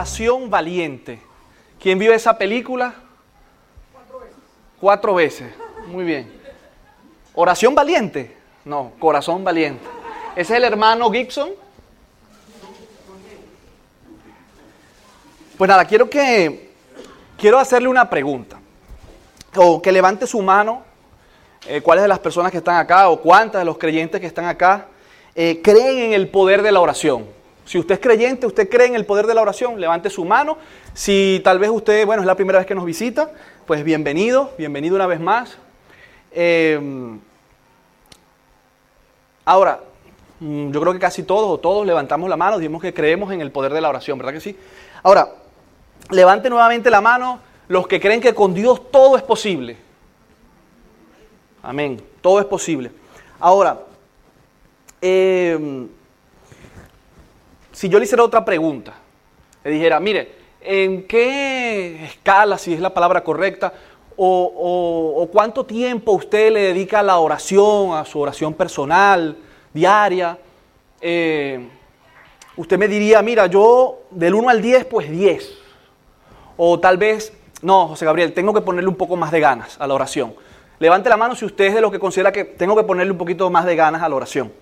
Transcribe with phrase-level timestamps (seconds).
[0.00, 1.20] Oración Valiente.
[1.78, 2.94] ¿Quién vio esa película?
[3.92, 4.36] Cuatro veces.
[4.80, 5.54] Cuatro veces.
[5.88, 6.40] Muy bien.
[7.34, 8.34] ¿Oración Valiente?
[8.64, 9.84] No, Corazón Valiente.
[10.34, 11.50] Ese es el hermano Gibson.
[15.58, 16.70] Pues nada, quiero que
[17.36, 18.58] quiero hacerle una pregunta.
[19.54, 20.82] O que levante su mano.
[21.66, 24.46] Eh, ¿Cuáles de las personas que están acá o cuántas de los creyentes que están
[24.46, 24.86] acá
[25.34, 27.39] eh, creen en el poder de la oración?
[27.70, 30.58] Si usted es creyente, usted cree en el poder de la oración, levante su mano.
[30.92, 33.30] Si tal vez usted, bueno, es la primera vez que nos visita,
[33.64, 35.56] pues bienvenido, bienvenido una vez más.
[36.32, 36.80] Eh,
[39.44, 39.78] ahora,
[40.40, 43.40] mm, yo creo que casi todos o todos levantamos la mano, dijimos que creemos en
[43.40, 44.58] el poder de la oración, ¿verdad que sí?
[45.04, 45.28] Ahora,
[46.10, 49.76] levante nuevamente la mano los que creen que con Dios todo es posible.
[51.62, 52.90] Amén, todo es posible.
[53.38, 53.78] Ahora,
[55.00, 55.86] eh,
[57.80, 58.92] si yo le hiciera otra pregunta,
[59.64, 63.72] le dijera, mire, ¿en qué escala, si es la palabra correcta,
[64.18, 69.34] o, cuánto tiempo usted le dedica a la oración, a su oración personal,
[69.72, 70.36] diaria?
[71.00, 71.70] Eh,
[72.54, 75.50] usted me diría, mira, yo del 1 al 10, pues 10.
[76.58, 79.86] O tal vez, no, José Gabriel, tengo que ponerle un poco más de ganas a
[79.86, 80.34] la oración.
[80.80, 83.18] Levante la mano si usted es de los que considera que tengo que ponerle un
[83.18, 84.52] poquito más de ganas a la oración.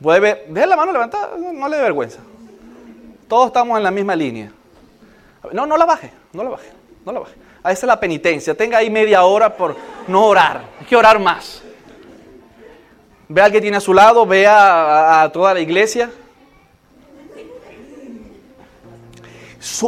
[0.00, 2.20] Puede ver, la mano levantada, no, le dé vergüenza.
[3.28, 4.52] Todos estamos en la misma línea.
[5.52, 6.70] No, no la baje, no la baje,
[7.04, 7.34] no la baje.
[7.62, 8.54] A esa es la penitencia.
[8.54, 9.74] Tenga ahí media hora por
[10.06, 10.64] no orar.
[10.78, 11.62] Hay que orar más.
[13.28, 16.10] Ve al que tiene a su lado, ve a, toda la iglesia.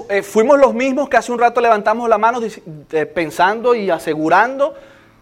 [0.08, 4.74] Eh, fuimos los mismos que hace un rato levantamos la mano eh, pensando y asegurando.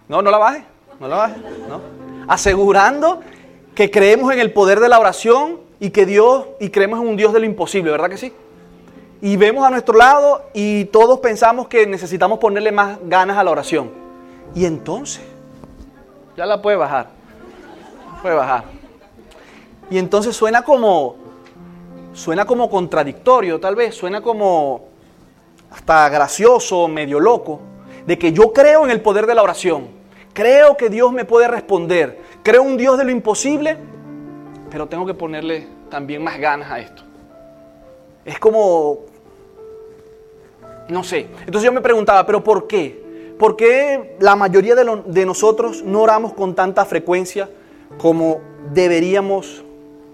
[0.09, 0.65] No, no la baje,
[1.01, 1.37] no la baje,
[1.69, 1.81] no.
[2.29, 3.21] Asegurando
[3.77, 7.17] que creemos en el poder de la oración y que Dios, y creemos en un
[7.17, 8.33] Dios de lo imposible, ¿verdad que sí?
[9.21, 13.51] Y vemos a nuestro lado y todos pensamos que necesitamos ponerle más ganas a la
[13.51, 13.91] oración.
[14.55, 15.23] Y entonces,
[16.39, 17.11] ya la puede bajar,
[18.23, 18.65] puede bajar.
[19.91, 21.17] Y entonces suena como,
[22.15, 24.87] suena como contradictorio tal vez, suena como
[25.71, 27.61] hasta gracioso, medio loco,
[28.07, 29.89] de que yo creo en el poder de la oración,
[30.33, 33.77] creo que Dios me puede responder, Creo un Dios de lo imposible,
[34.71, 37.03] pero tengo que ponerle también más ganas a esto.
[38.25, 39.01] Es como,
[40.89, 41.27] no sé.
[41.41, 43.35] Entonces yo me preguntaba, ¿pero por qué?
[43.37, 47.51] ¿Por qué la mayoría de, nosotros no oramos con tanta frecuencia
[47.99, 48.41] como
[48.73, 49.65] deberíamos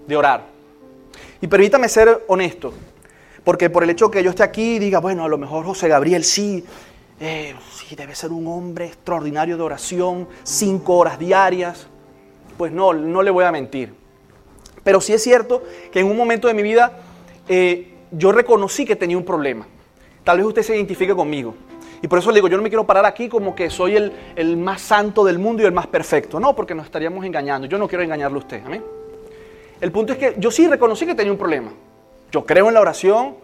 [0.07, 0.47] de orar?
[1.43, 2.73] Y permítame ser honesto,
[3.45, 5.87] porque por el hecho que yo esté aquí y diga, bueno, a lo mejor José
[5.87, 6.65] Gabriel sí,
[7.21, 11.89] eh, sí, debe ser un hombre extraordinario de oración, cinco horas diarias
[12.57, 13.95] pues no, no le voy a mentir.
[14.85, 16.93] Pero sí es cierto que en un momento de mi vida
[17.49, 19.67] eh, yo reconocí que tenía un problema.
[20.25, 21.55] Tal vez usted se identifique conmigo.
[22.01, 24.13] Y por eso le digo, yo no me quiero parar aquí como que soy el,
[24.35, 26.41] el, más santo del mundo y el más perfecto.
[26.41, 27.69] No, porque nos estaríamos engañando.
[27.69, 28.63] Yo no quiero engañarle a usted.
[28.65, 28.83] Amén.
[29.81, 31.73] El punto es que yo sí reconocí que tenía un problema.
[32.33, 33.37] Yo creo en la oración.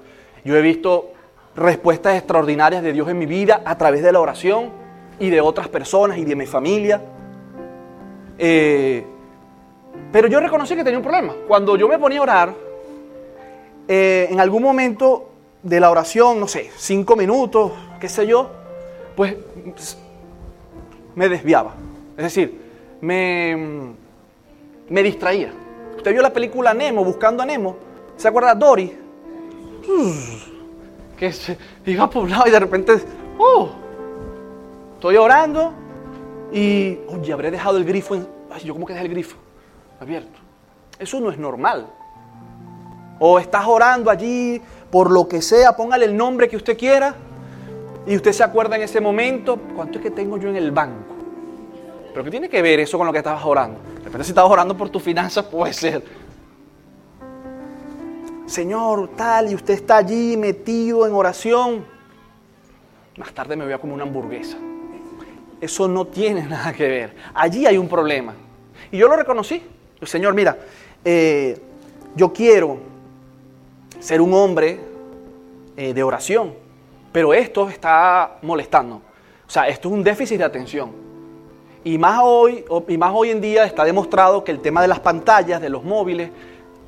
[0.45, 1.13] Yo he visto
[1.55, 4.71] respuestas extraordinarias de Dios en mi vida a través de la oración
[5.19, 7.01] y de otras personas y de mi familia.
[8.39, 9.05] Eh,
[10.13, 11.35] pero yo reconocí que tenía un problema.
[11.47, 12.55] Cuando yo me ponía a orar,
[13.89, 15.31] eh, en algún momento
[15.63, 18.51] de la oración, no sé, cinco minutos, qué sé yo,
[19.17, 19.37] pues
[21.15, 21.75] me desviaba.
[22.17, 22.61] Es decir,
[23.01, 23.95] me,
[24.89, 25.53] me distraía.
[25.97, 27.77] Usted vio la película Nemo, buscando a Nemo.
[28.17, 28.55] ¿Se acuerda?
[28.55, 28.97] Dory.
[31.17, 32.95] Que se iba por un lado y de repente,
[33.39, 33.71] oh,
[34.95, 35.73] estoy orando
[36.53, 38.27] y, oye, habré dejado el grifo en...
[38.51, 39.37] Ay, ¿yo cómo que dejé el grifo
[40.01, 40.39] abierto?
[40.99, 41.87] Eso no es normal.
[43.19, 44.61] O estás orando allí
[44.91, 47.15] por lo que sea, póngale el nombre que usted quiera
[48.07, 51.15] y usted se acuerda en ese momento, ¿cuánto es que tengo yo en el banco?
[52.13, 53.81] ¿Pero qué tiene que ver eso con lo que estabas orando?
[53.99, 56.03] De repente si estabas orando por tus finanzas puede ser.
[58.47, 61.85] Señor, tal, y usted está allí metido en oración.
[63.19, 64.57] Más tarde me voy a comer una hamburguesa.
[65.61, 67.15] Eso no tiene nada que ver.
[67.35, 68.35] Allí hay un problema.
[68.91, 69.63] Y yo lo reconocí.
[70.01, 70.57] El Señor, mira,
[71.05, 71.59] eh,
[72.15, 72.79] yo quiero
[73.99, 74.79] ser un hombre
[75.77, 76.55] eh, de oración,
[77.13, 78.97] pero esto está molestando.
[79.47, 80.93] O sea, esto es un déficit de atención.
[81.85, 85.01] Y más hoy, y más hoy en día está demostrado que el tema de las
[85.01, 86.31] pantallas, de los móviles,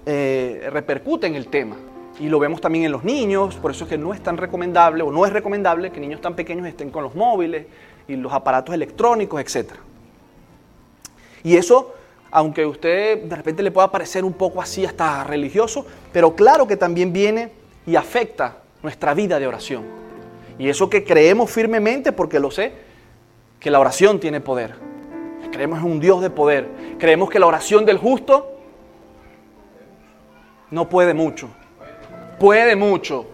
[0.07, 1.77] eh, repercute en el tema.
[2.19, 5.03] Y lo vemos también en los niños, por eso es que no es tan recomendable
[5.03, 7.67] o no es recomendable que niños tan pequeños estén con los móviles,
[8.11, 9.73] y los aparatos electrónicos, etc.
[11.43, 11.95] Y eso,
[12.31, 16.67] aunque a usted de repente le pueda parecer un poco así hasta religioso, pero claro
[16.67, 17.53] que también viene
[17.87, 19.85] y afecta nuestra vida de oración.
[20.59, 22.73] Y eso que creemos firmemente, porque lo sé,
[23.59, 24.75] que la oración tiene poder.
[25.53, 26.69] Creemos en un Dios de poder.
[26.99, 28.53] Creemos que la oración del justo
[30.71, 31.49] no puede mucho.
[32.39, 33.27] Puede mucho.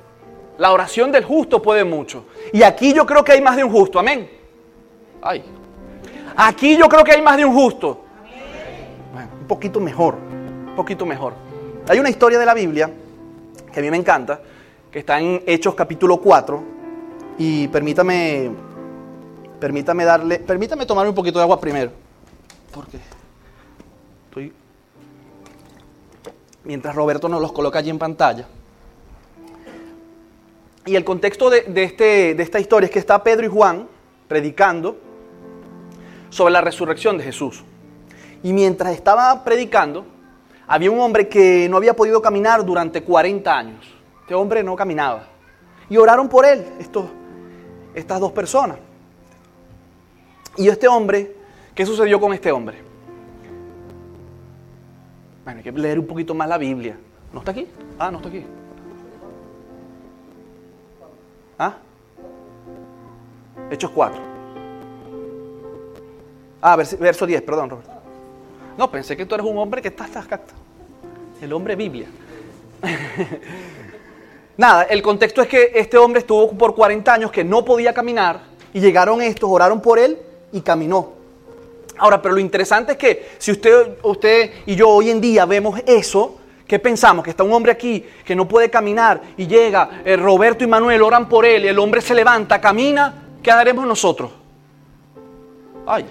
[0.59, 2.27] La oración del justo puede mucho.
[2.53, 3.99] Y aquí yo creo que hay más de un justo.
[3.99, 4.36] Amén.
[5.27, 5.43] Ay.
[6.37, 8.05] Aquí yo creo que hay más de un justo.
[9.41, 10.15] un poquito mejor.
[10.15, 11.35] Un poquito mejor.
[11.89, 12.89] Hay una historia de la Biblia
[13.73, 14.41] que a mí me encanta,
[14.91, 16.63] que está en Hechos capítulo 4.
[17.39, 18.53] Y permítame,
[19.59, 21.91] permítame darle, permítame tomar un poquito de agua primero.
[22.73, 22.99] Porque
[24.29, 24.53] estoy
[26.63, 28.47] mientras Roberto nos los coloca allí en pantalla.
[30.85, 33.89] Y el contexto de, este, de esta historia es que está Pedro y Juan
[34.29, 35.06] predicando
[36.31, 37.65] sobre la resurrección de Jesús.
[38.43, 40.05] Y mientras estaba predicando,
[40.67, 43.87] había un hombre que no había podido caminar durante 40 años.
[44.23, 45.29] Este hombre no caminaba.
[45.89, 47.07] Y oraron por él, estos,
[47.95, 48.79] estas dos personas.
[50.57, 51.37] Y este hombre,
[51.75, 52.83] ¿qué sucedió con este hombre?
[55.45, 56.99] Bueno, hay que leer un poquito más la Biblia.
[57.33, 57.67] ¿No está aquí?
[57.99, 58.45] Ah, no está aquí.
[61.59, 61.77] ¿Ah?
[63.71, 64.36] Hechos 4.
[66.61, 67.93] Ah, verso 10, perdón, Roberto.
[68.77, 70.41] No, pensé que tú eres un hombre que está hasta
[71.41, 72.07] El hombre Biblia.
[74.57, 78.41] Nada, el contexto es que este hombre estuvo por 40 años que no podía caminar
[78.73, 80.19] y llegaron estos, oraron por él
[80.53, 81.13] y caminó.
[81.99, 85.81] Ahora, pero lo interesante es que si usted, usted y yo hoy en día vemos
[85.87, 87.23] eso, ¿Qué pensamos?
[87.23, 91.01] Que está un hombre aquí que no puede caminar y llega, eh, Roberto y Manuel
[91.03, 94.33] oran por él y el hombre se levanta, camina, ¿qué haremos nosotros?
[95.87, 96.05] Ay,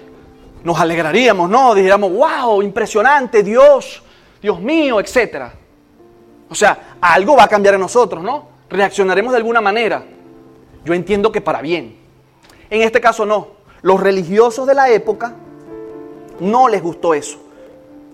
[0.66, 1.76] nos alegraríamos, ¿no?
[1.76, 4.02] Dijéramos, wow, impresionante, Dios,
[4.42, 5.44] Dios mío, etc.
[6.50, 8.48] O sea, algo va a cambiar en nosotros, ¿no?
[8.68, 10.04] Reaccionaremos de alguna manera.
[10.84, 11.96] Yo entiendo que para bien.
[12.68, 13.46] En este caso no.
[13.82, 15.36] Los religiosos de la época
[16.40, 17.38] no les gustó eso.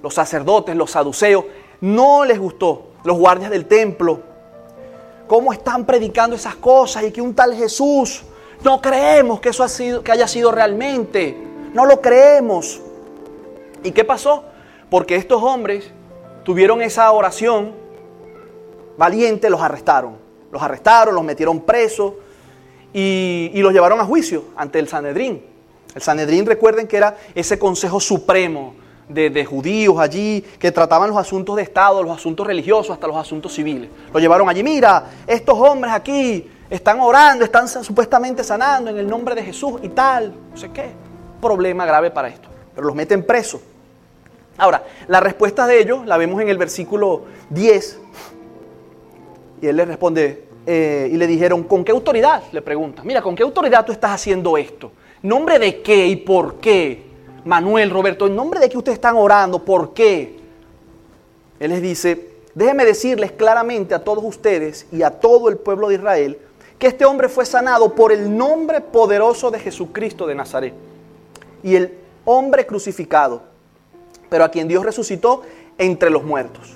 [0.03, 1.47] Los sacerdotes, los saduceos,
[1.81, 2.89] no les gustó.
[3.05, 4.21] Los guardias del templo,
[5.27, 8.25] cómo están predicando esas cosas y que un tal Jesús,
[8.63, 11.52] no creemos que eso ha sido, que haya sido realmente.
[11.75, 12.81] No lo creemos.
[13.83, 14.45] ¿Y qué pasó?
[14.91, 15.91] Porque estos hombres
[16.45, 17.73] tuvieron esa oración
[18.99, 20.17] valiente, los arrestaron.
[20.51, 22.15] Los arrestaron, los metieron presos
[22.93, 25.43] y, los llevaron a juicio ante el Sanedrín.
[25.95, 28.75] El Sanedrín, recuerden que era ese consejo supremo
[29.09, 33.55] de, judíos allí que trataban los asuntos de Estado, los asuntos religiosos, hasta los asuntos
[33.55, 33.89] civiles.
[34.13, 39.35] Lo llevaron allí, mira, estos hombres aquí están orando, están supuestamente sanando en el nombre
[39.35, 41.02] de Jesús y tal, no sé qué.
[41.43, 42.49] Problema grave para esto.
[42.73, 43.61] Pero los meten presos.
[44.57, 47.99] Ahora, la respuesta de ellos la vemos en el versículo 10.
[49.61, 52.45] Y él le responde, eh, y le dijeron, ¿con qué autoridad?
[52.53, 54.93] Le pregunta, mira, ¿con qué autoridad tú estás haciendo esto?
[55.23, 57.03] ¿Nombre de qué y por qué?
[57.45, 59.59] Manuel, Roberto, ¿en nombre de qué ustedes están orando?
[59.59, 60.39] ¿Por qué?
[61.59, 65.97] Él les dice, déjenme decirles claramente a todos ustedes y a todo el pueblo de
[65.97, 66.39] Israel
[66.79, 70.92] que este hombre fue sanado por el nombre poderoso de Jesucristo de Nazaret
[71.63, 73.43] y el hombre crucificado,
[74.29, 75.43] pero a quien Dios resucitó
[75.79, 76.73] entre los muertos.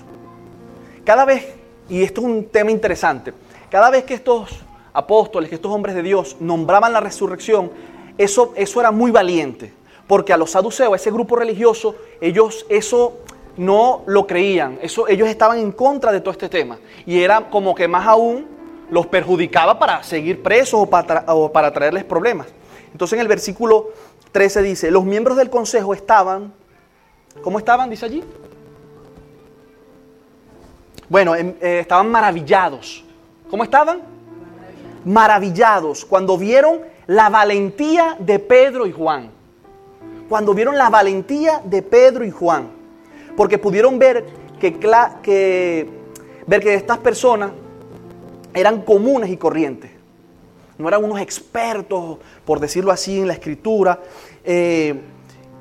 [1.05, 1.55] Cada vez,
[1.88, 3.33] y esto es un tema interesante,
[3.71, 4.50] cada vez que estos
[4.93, 7.71] apóstoles, que estos hombres de Dios nombraban la resurrección,
[8.19, 9.73] eso, eso era muy valiente.
[10.07, 13.19] Porque a los saduceos, a ese grupo religioso, ellos eso
[13.57, 14.78] no lo creían.
[14.83, 16.78] Eso, ellos estaban en contra de todo este tema.
[17.05, 18.47] Y era como que más aún
[18.90, 22.47] los perjudicaba para seguir presos o para, o para traerles problemas.
[22.93, 23.90] Entonces en el versículo
[24.37, 26.52] 13 dice, los miembros del consejo estaban,
[27.40, 27.88] ¿cómo estaban?
[27.88, 28.23] Dice allí.
[31.09, 33.02] Bueno, em, eh, estaban maravillados.
[33.49, 34.02] ¿Cómo estaban?
[35.07, 39.31] Maravillados cuando vieron la valentía de Pedro y Juan
[40.28, 42.69] cuando vieron la valentía de Pedro y Juan,
[43.37, 44.26] porque pudieron ver
[44.61, 44.78] que,
[45.23, 45.88] que,
[46.47, 47.52] ver que estas personas
[48.55, 49.90] eran comunes y corrientes,
[50.78, 54.00] no eran unos expertos, por decirlo así, en la escritura.
[54.45, 54.95] Eh,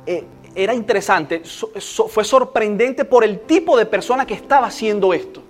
[0.06, 0.24] eh,
[0.56, 5.42] era interesante, fue sorprendente por el tipo de persona que estaba haciendo esto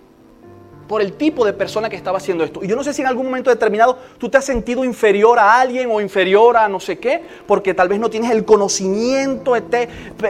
[0.88, 2.64] por el tipo de persona que estaba haciendo esto.
[2.64, 5.60] Y yo no sé si en algún momento determinado tú te has sentido inferior a
[5.60, 9.88] alguien o inferior a no sé qué, porque tal vez no tienes el conocimiento este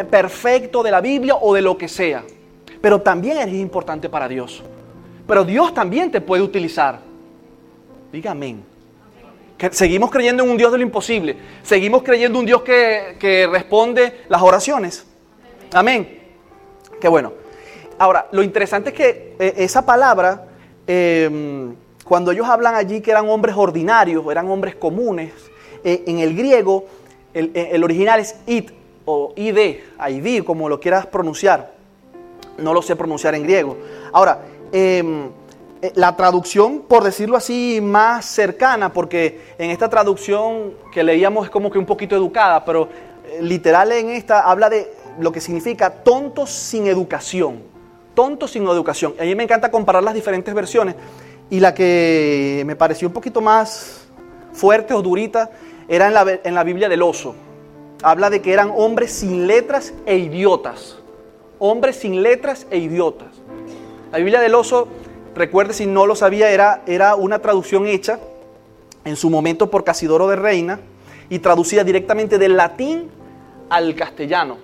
[0.10, 2.24] perfecto de la Biblia o de lo que sea.
[2.82, 4.63] Pero también eres importante para Dios.
[5.27, 7.00] Pero Dios también te puede utilizar.
[8.12, 8.75] Diga amén.
[9.72, 11.38] Seguimos creyendo en un Dios de lo imposible.
[11.64, 15.06] Seguimos creyendo en un Dios que, que responde las oraciones.
[15.74, 16.20] Amén.
[17.00, 17.34] Qué bueno.
[17.98, 20.46] Ahora, lo interesante es que eh, esa palabra,
[20.86, 25.32] em, cuando ellos hablan allí que eran hombres ordinarios, eran hombres comunes,
[25.84, 26.86] eh, en el griego
[27.34, 28.72] el, eh, original es it
[29.06, 29.58] o id,
[30.10, 31.74] id, como lo quieras pronunciar.
[32.58, 33.78] No lo sé pronunciar en griego.
[34.12, 34.40] Ahora,
[34.72, 35.04] eh,
[35.96, 41.70] la traducción, por decirlo así, más cercana, porque en esta traducción que leíamos es como
[41.70, 42.89] que un poquito educada, pero
[43.25, 47.63] eh, literal en esta habla de lo que significa tontos sin educación.
[48.13, 49.13] Tontos sin educación.
[49.20, 50.96] A mí me encanta comparar las diferentes versiones
[51.50, 54.08] y la que me pareció un poquito más
[54.54, 55.51] fuerte o durita
[55.88, 57.36] era en la, en la Biblia del oso.
[58.04, 60.98] Habla de que eran hombres sin letras e idiotas.
[61.60, 63.30] Hombres sin letras e idiotas.
[64.12, 64.88] La Biblia del oso
[65.36, 68.20] recuerde si no lo sabía, era, era una traducción hecha
[69.04, 70.80] en su momento por Casidoro de Reina
[71.30, 73.10] y traducida directamente del latín
[73.70, 74.58] al castellano.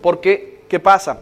[0.00, 1.20] Porque, ¿qué pasa?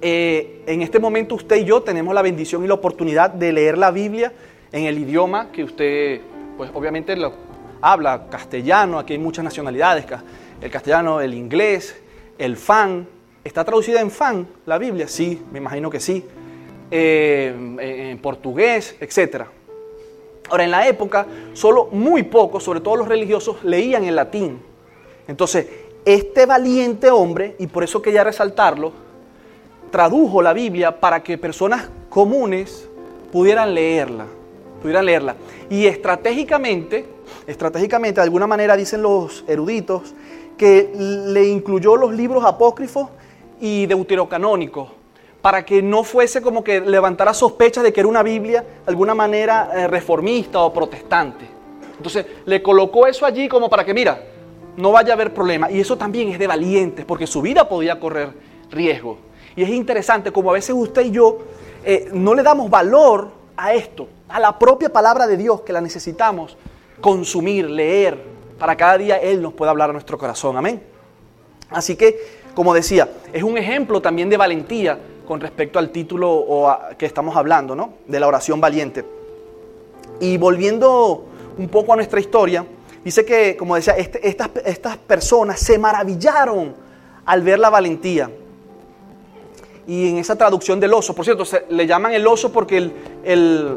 [0.00, 3.78] Eh, en este momento usted y yo tenemos la bendición y la oportunidad de leer
[3.78, 4.32] la Biblia
[4.72, 6.20] en el idioma que usted,
[6.56, 7.34] pues obviamente lo
[7.80, 10.06] habla, castellano, aquí hay muchas nacionalidades,
[10.60, 12.00] el castellano, el inglés,
[12.38, 13.06] el fan.
[13.44, 15.08] ¿Está traducida en fan la Biblia?
[15.08, 16.24] Sí, me imagino que sí.
[16.94, 19.44] Eh, en portugués, etc.
[20.50, 24.60] Ahora, en la época, solo muy pocos, sobre todo los religiosos, leían en latín.
[25.26, 25.66] Entonces,
[26.04, 28.92] este valiente hombre, y por eso quería resaltarlo,
[29.90, 32.90] tradujo la Biblia para que personas comunes
[33.32, 34.26] pudieran leerla,
[34.82, 35.36] pudieran leerla.
[35.70, 37.06] Y estratégicamente,
[37.46, 40.14] estratégicamente, de alguna manera dicen los eruditos,
[40.58, 43.08] que le incluyó los libros apócrifos
[43.62, 45.01] y deuterocanónicos
[45.42, 49.14] para que no fuese como que levantara sospechas de que era una Biblia de alguna
[49.14, 51.44] manera eh, reformista o protestante.
[51.96, 54.22] Entonces le colocó eso allí como para que, mira,
[54.76, 55.70] no vaya a haber problema.
[55.70, 58.32] Y eso también es de valientes, porque su vida podía correr
[58.70, 59.18] riesgo.
[59.56, 61.38] Y es interesante como a veces usted y yo
[61.84, 65.80] eh, no le damos valor a esto, a la propia palabra de Dios que la
[65.80, 66.56] necesitamos
[67.00, 68.18] consumir, leer,
[68.58, 70.56] para cada día Él nos pueda hablar a nuestro corazón.
[70.56, 70.82] Amén.
[71.68, 74.98] Así que, como decía, es un ejemplo también de valentía
[75.32, 77.94] con respecto al título o que estamos hablando, ¿no?
[78.06, 79.02] De la oración valiente.
[80.20, 81.24] Y volviendo
[81.56, 82.66] un poco a nuestra historia,
[83.02, 86.74] dice que, como decía, este, estas, personas se maravillaron
[87.24, 88.30] al ver la valentía.
[89.86, 92.90] Y en esa traducción del oso, por cierto, se, le llaman el oso porque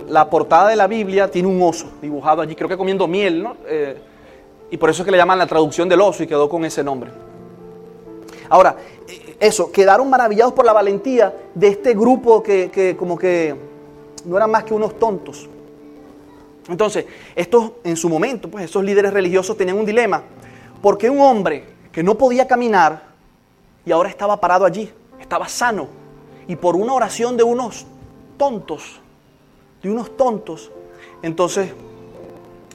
[0.09, 3.55] la portada de la Biblia tiene un oso dibujado allí, creo que comiendo miel, ¿no?
[3.65, 3.97] Eh,
[4.71, 6.83] y por eso es que le llaman la traducción del oso y quedó con ese
[6.83, 7.11] nombre.
[8.49, 8.75] Ahora,
[9.39, 13.55] eso, quedaron maravillados por la valentía de este grupo que, como que
[14.25, 15.49] no eran más que unos tontos.
[16.67, 20.23] Entonces, estos en su momento, pues esos líderes religiosos tenían un dilema.
[20.81, 23.03] Porque un hombre que no podía caminar
[23.85, 25.87] y ahora estaba parado allí, estaba sano,
[26.47, 27.85] y por una oración de unos
[28.37, 28.99] tontos,
[29.81, 30.71] de unos tontos,
[31.21, 31.71] entonces,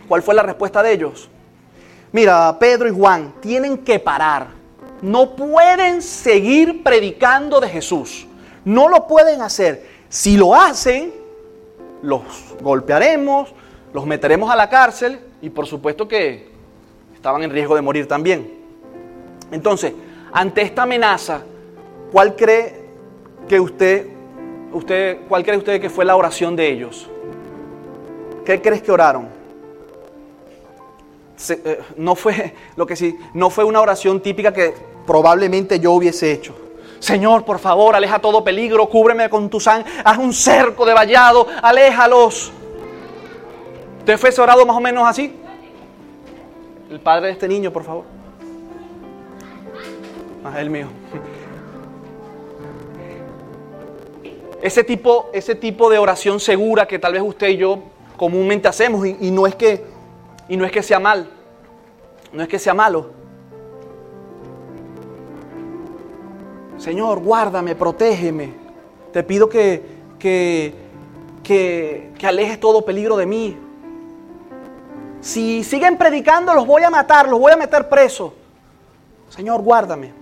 [0.09, 1.29] ¿cuál fue la respuesta de ellos?
[2.12, 4.60] Mira, Pedro y Juan tienen que parar
[5.02, 8.26] no pueden seguir predicando de Jesús.
[8.64, 9.87] No lo pueden hacer.
[10.09, 11.12] Si lo hacen,
[12.02, 12.23] los
[12.61, 13.52] golpearemos,
[13.92, 16.49] los meteremos a la cárcel y por supuesto que
[17.14, 18.61] estaban en riesgo de morir también.
[19.50, 19.92] Entonces,
[20.33, 21.42] ante esta amenaza,
[22.12, 22.80] ¿cuál cree
[23.49, 24.07] que usted,
[24.73, 27.09] usted, cuál cree usted que fue la oración de ellos?
[28.45, 29.28] ¿Qué crees que oraron?
[31.49, 34.75] Eh, no fue lo que sí, no fue una oración típica que
[35.11, 36.55] probablemente yo hubiese hecho.
[37.00, 41.49] Señor, por favor, aleja todo peligro, cúbreme con tu sangre, haz un cerco de vallado,
[41.61, 42.52] aléjalos.
[43.99, 45.35] ¿Usted fue orado más o menos así?
[46.88, 48.05] El padre de este niño, por favor.
[50.45, 50.87] Ah, el mío.
[54.62, 57.81] Ese tipo, ese tipo de oración segura que tal vez usted y yo
[58.17, 59.85] comúnmente hacemos, y, y no es que
[60.49, 61.29] y no es que sea mal,
[62.33, 63.19] no es que sea malo.
[66.80, 68.52] Señor, guárdame, protégeme.
[69.12, 69.82] Te pido que,
[70.18, 70.75] que,
[71.44, 73.56] que, alejes todo peligro de mí.
[75.20, 78.34] Si siguen predicando, los voy a matar, los voy a meter preso.
[79.28, 80.12] Señor, guárdame,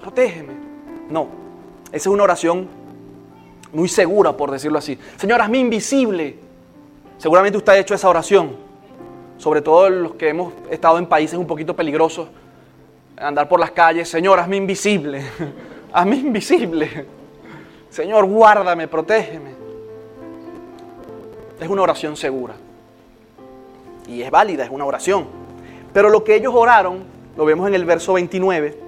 [0.00, 0.54] protégeme.
[1.08, 1.28] No,
[1.86, 2.68] esa es una oración
[3.72, 4.98] muy segura, por decirlo así.
[5.16, 6.38] Señor, hazme invisible.
[7.18, 8.70] Seguramente usted ha hecho esa oración
[9.40, 12.28] sobre todo los que hemos estado en países un poquito peligrosos,
[13.16, 15.22] andar por las calles, Señor, hazme invisible,
[15.92, 17.06] hazme invisible.
[17.90, 19.50] Señor, guárdame, protégeme.
[21.60, 22.54] Es una oración segura.
[24.06, 25.26] Y es válida, es una oración.
[25.92, 27.04] Pero lo que ellos oraron,
[27.36, 28.78] lo vemos en el verso 29,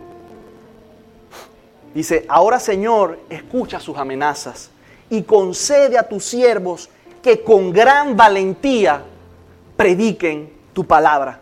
[1.94, 4.70] dice, ahora Señor, escucha sus amenazas
[5.10, 6.88] y concede a tus siervos
[7.22, 9.02] que con gran valentía
[9.76, 11.41] prediquen tu palabra.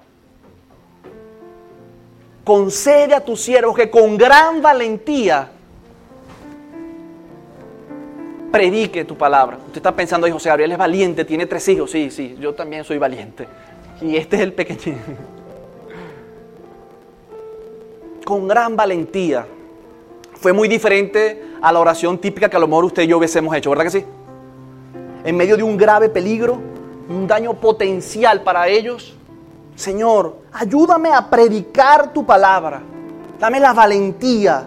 [2.44, 5.50] Concede a tus siervos que con gran valentía
[8.50, 9.59] predique tu palabra.
[9.66, 11.90] Usted está pensando, José Gabriel es valiente, tiene tres hijos.
[11.90, 13.47] Sí, sí, yo también soy valiente.
[14.00, 14.97] Y este es el pequeño.
[18.25, 19.47] Con gran valentía.
[20.35, 23.54] Fue muy diferente a la oración típica que a lo mejor usted y yo hubiésemos
[23.54, 24.04] hecho, ¿verdad que sí?
[25.25, 26.59] En medio de un grave peligro,
[27.09, 29.16] un daño potencial para ellos.
[29.80, 32.82] Señor, ayúdame a predicar tu palabra.
[33.38, 34.66] Dame la valentía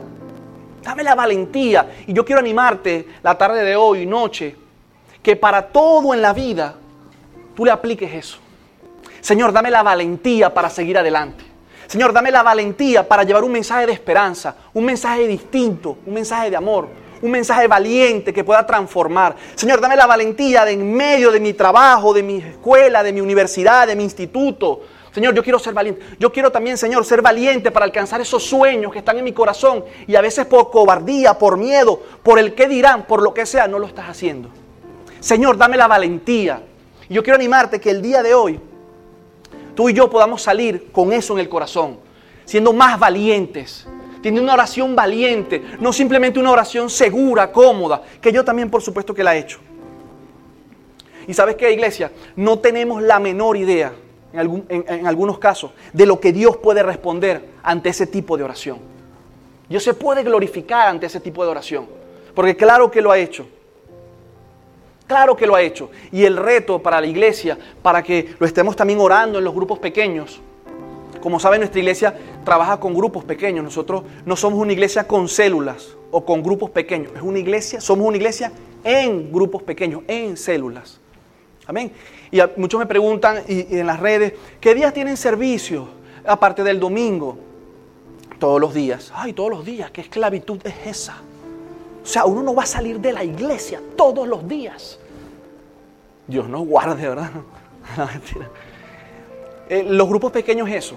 [0.83, 1.87] Dame la valentía.
[2.05, 4.55] Y yo quiero animarte la tarde de hoy, noche,
[5.21, 6.75] que para todo en la vida
[7.55, 8.37] tú le apliques eso.
[9.21, 11.45] Señor, dame la valentía para seguir adelante.
[11.87, 16.49] Señor, dame la valentía para llevar un mensaje de esperanza, un mensaje distinto, un mensaje
[16.49, 16.89] de amor,
[17.21, 19.35] un mensaje valiente que pueda transformar.
[19.55, 23.21] Señor, dame la valentía de en medio de mi trabajo, de mi escuela, de mi
[23.21, 24.81] universidad, de mi instituto,
[25.13, 26.01] Señor, yo quiero ser valiente.
[26.17, 29.85] Yo quiero también, Señor, ser valiente para alcanzar esos sueños que están en mi corazón
[30.07, 33.67] y a veces por cobardía, por miedo, por el que dirán, por lo que sea,
[33.67, 34.49] no lo estás haciendo.
[35.19, 36.63] Señor, dame la valentía.
[37.07, 38.59] Y yo quiero animarte que el día de hoy
[39.75, 41.99] tú y yo podamos salir con eso en el corazón,
[42.43, 43.85] siendo más valientes,
[44.23, 49.13] teniendo una oración valiente, no simplemente una oración segura, cómoda, que yo también por supuesto
[49.13, 49.59] que la he hecho.
[51.27, 53.93] Y sabes qué, iglesia, no tenemos la menor idea
[54.33, 58.79] en, algunos casos, de lo que Dios puede responder ante ese tipo de oración.
[59.69, 61.87] Dios se puede glorificar ante ese tipo de oración,
[62.35, 63.47] porque claro que lo ha hecho.
[65.07, 65.89] Claro que lo ha hecho.
[66.11, 69.79] Y el reto para la iglesia, para que lo estemos también orando en los grupos
[69.79, 70.41] pequeños.
[71.21, 73.63] Como saben, nuestra iglesia trabaja con grupos pequeños.
[73.63, 77.11] Nosotros no somos una iglesia con células o con grupos pequeños.
[77.15, 78.51] Es una iglesia, somos una iglesia
[78.83, 80.99] en grupos pequeños, en células.
[81.65, 81.91] Amén.
[82.31, 85.87] Y muchos me preguntan y, en las redes, ¿qué días tienen servicio?
[86.25, 87.37] Aparte del domingo.
[88.39, 89.11] Todos los días.
[89.15, 89.91] Ay, todos los días.
[89.91, 91.17] ¿Qué esclavitud es esa?
[92.03, 94.99] O sea, uno no va a salir de la iglesia todos los días.
[96.27, 97.31] Dios nos guarde, ¿verdad?
[99.69, 100.95] Eh, los grupos pequeños es eso.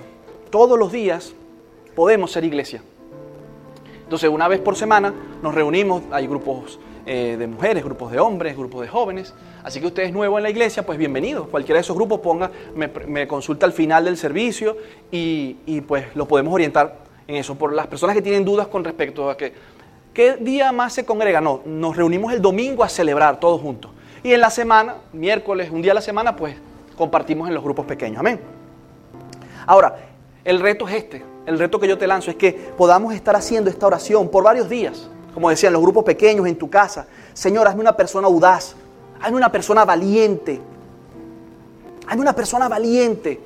[0.50, 1.32] Todos los días
[1.94, 2.82] podemos ser iglesia.
[4.02, 8.56] Entonces, una vez por semana nos reunimos, hay grupos eh, de mujeres, grupos de hombres,
[8.56, 9.32] grupos de jóvenes.
[9.62, 11.44] Así que usted es nuevo en la iglesia, pues bienvenido.
[11.44, 14.76] Cualquiera de esos grupos ponga, me, consulta al final del servicio
[15.12, 16.96] y, y, pues lo podemos orientar
[17.28, 17.54] en eso.
[17.54, 19.52] Por las personas que tienen dudas con respecto a que,
[20.12, 21.40] ¿qué día más se congrega?
[21.40, 23.92] No, nos reunimos el domingo a celebrar todos juntos.
[24.24, 26.56] Y en la semana, miércoles, un día a la semana, pues
[26.96, 28.18] compartimos en los grupos pequeños.
[28.18, 28.40] Amén.
[29.64, 29.96] Ahora,
[30.44, 31.22] el reto es este.
[31.46, 34.68] El reto que yo te lanzo es que podamos estar haciendo esta oración por varios
[34.68, 37.06] días como decían, los grupos pequeños en tu casa.
[37.34, 38.74] Señor, hazme una persona audaz,
[39.20, 40.62] hazme una persona valiente,
[42.06, 43.38] hazme una persona valiente.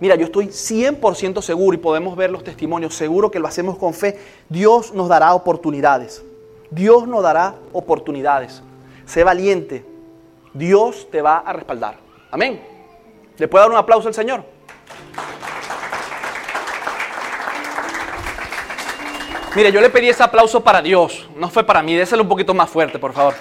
[0.00, 3.92] Mira, yo estoy 100% seguro y podemos ver los testimonios, seguro que lo hacemos con
[3.92, 4.18] fe.
[4.48, 6.24] Dios nos dará oportunidades.
[6.70, 8.62] Dios nos dará oportunidades.
[9.04, 9.84] Sé valiente.
[10.54, 11.98] Dios te va a respaldar.
[12.30, 12.62] Amén.
[13.36, 14.42] ¿Le puedo dar un aplauso al Señor?
[19.56, 22.52] Mire, yo le pedí ese aplauso para Dios, no fue para mí, déselo un poquito
[22.52, 23.34] más fuerte, por favor.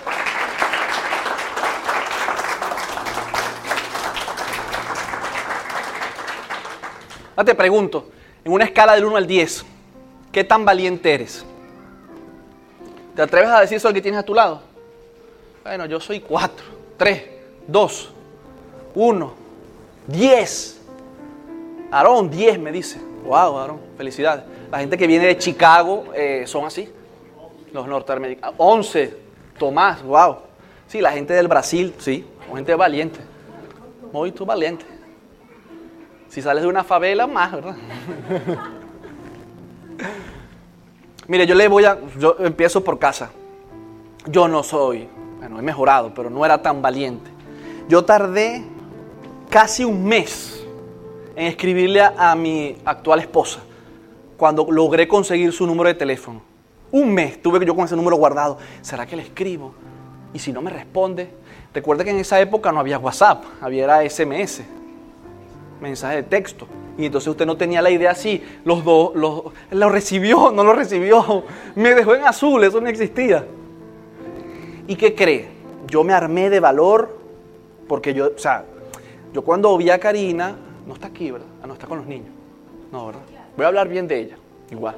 [7.31, 8.07] Ahora te pregunto,
[8.45, 9.65] en una escala del 1 al 10,
[10.31, 11.45] ¿qué tan valiente eres?
[13.13, 14.61] ¿Te atreves a decir eso al que tienes a tu lado?
[15.65, 17.23] Bueno, yo soy 4, 3,
[17.67, 18.13] 2,
[18.95, 19.33] 1,
[20.07, 20.81] 10.
[21.91, 23.01] Aarón, 10 me dice.
[23.25, 24.54] Wow, Aarón, felicidades.
[24.75, 26.91] La gente que viene de Chicago eh, son así.
[27.71, 28.55] Los norteamericanos.
[28.57, 29.17] 11.
[29.57, 30.39] Tomás, wow.
[30.85, 32.27] Sí, la gente del Brasil, sí.
[32.53, 33.21] Gente valiente.
[34.11, 34.83] Muy valiente.
[36.27, 37.77] Si sales de una favela, más, ¿verdad?
[41.29, 41.97] Mire, yo le voy a.
[42.19, 43.31] Yo empiezo por casa.
[44.27, 45.07] Yo no soy.
[45.37, 47.31] Bueno, he mejorado, pero no era tan valiente.
[47.87, 48.61] Yo tardé
[49.49, 50.65] casi un mes
[51.33, 53.61] en escribirle a mi actual esposa
[54.37, 56.41] cuando logré conseguir su número de teléfono.
[56.91, 58.57] Un mes tuve yo con ese número guardado.
[58.81, 59.73] ¿Será que le escribo?
[60.33, 61.29] Y si no me responde,
[61.73, 64.61] recuerda que en esa época no había WhatsApp, había SMS,
[65.81, 66.67] mensaje de texto.
[66.97, 71.43] Y entonces usted no tenía la idea así, los dos, lo recibió, no lo recibió,
[71.75, 73.45] me dejó en azul, eso no existía.
[74.87, 75.49] ¿Y qué cree?
[75.87, 77.17] Yo me armé de valor
[77.87, 78.65] porque yo, o sea,
[79.33, 80.55] yo cuando vi a Karina,
[80.87, 81.47] no está aquí, ¿verdad?
[81.61, 82.29] Ah, no está con los niños.
[82.91, 83.21] No, ¿verdad?
[83.55, 84.37] Voy a hablar bien de ella,
[84.71, 84.95] igual.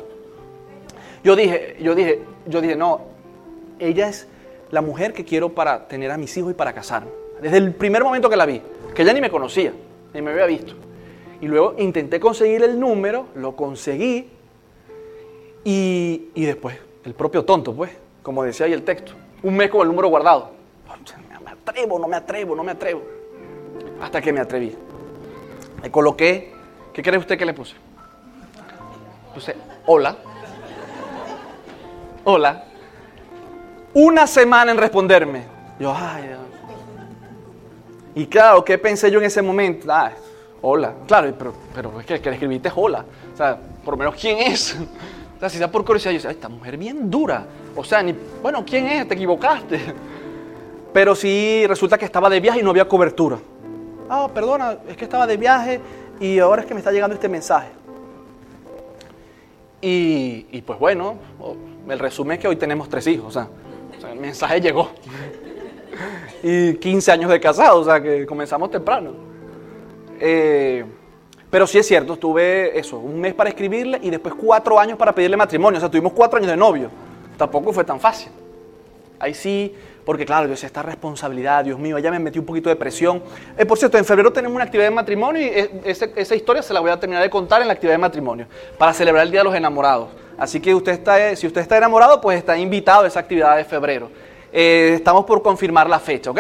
[1.24, 3.02] Yo dije, yo dije, yo dije, no,
[3.80, 4.28] ella es
[4.72, 7.12] la mujer que quiero para tener a mis hijos y para casarme.
[7.42, 8.62] Desde el primer momento que la vi,
[8.96, 9.74] que ella ni me conocía,
[10.14, 10.74] ni me había visto.
[11.42, 14.30] Y luego intenté conseguir el número, lo conseguí
[15.64, 17.92] y, y después, el propio tonto, pues,
[18.24, 20.52] como decía ahí el texto, un mes con el número guardado.
[21.44, 23.04] Me atrevo, no me atrevo, no me atrevo.
[24.02, 24.76] Hasta que me atreví.
[25.84, 26.52] Le coloqué,
[26.94, 27.76] ¿qué cree usted que le puse?
[29.38, 30.16] Puse, hola.
[32.24, 32.64] Hola.
[33.94, 35.44] Una semana en responderme.
[35.80, 36.32] Yo, ay.
[38.16, 39.86] Y claro, ¿qué pensé yo en ese momento?
[39.92, 40.10] Ah,
[40.60, 40.92] hola.
[41.06, 43.06] Claro, pero, pero es que, que le escribiste hola.
[43.32, 44.76] O sea, por lo menos, ¿quién es?
[45.38, 47.46] O sea, si sea por curiosidad, yo decía, esta mujer bien dura.
[47.76, 49.08] O sea, ni, bueno, ¿quién es?
[49.08, 49.80] Te equivocaste.
[50.94, 53.38] Pero sí, resulta que estaba de viaje y no había cobertura.
[54.10, 55.80] Ah, perdona, es que estaba de viaje
[56.20, 57.77] y ahora es que me está llegando este mensaje.
[59.82, 61.16] Y, pues bueno,
[61.88, 63.28] el resumen es que hoy tenemos tres hijos.
[63.28, 63.48] O sea,
[63.98, 64.90] o sea, el mensaje llegó.
[66.44, 69.12] y 15 años de casado, o sea que comenzamos temprano.
[70.20, 70.84] Eh,
[71.50, 75.14] pero sí es cierto, estuve eso, un mes para escribirle y después cuatro años para
[75.14, 75.78] pedirle matrimonio.
[75.78, 76.90] O sea, tuvimos cuatro años de novio.
[77.38, 78.32] Tampoco fue tan fácil.
[79.20, 79.76] Ahí sí,
[80.06, 83.22] porque claro, Dios, esta responsabilidad, Dios mío, ya me metí un poquito de presión.
[83.58, 85.82] Eh, por cierto, en febrero tenemos una actividad de matrimonio y eh,
[86.16, 88.94] esa historia se la voy a terminar de contar en la actividad de matrimonio, para
[88.94, 90.10] celebrar el Día de los Enamorados.
[90.38, 93.66] Así que usted está, si usted está enamorado, pues está invitado a esa actividad de
[93.66, 94.10] febrero.
[94.54, 96.40] Eh, estamos por confirmar la fecha, ¿ok?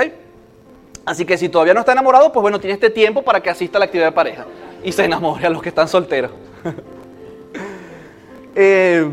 [1.06, 3.78] Así que si todavía no está enamorado, pues bueno, tiene este tiempo para que asista
[3.78, 4.46] a la actividad de pareja
[4.84, 6.32] y se enamore a los que están solteros.
[8.56, 9.10] eh,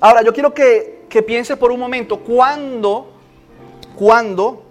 [0.00, 3.06] ahora, yo quiero que, que pienses por un momento, ¿cuándo,
[3.96, 4.64] ¿cuándo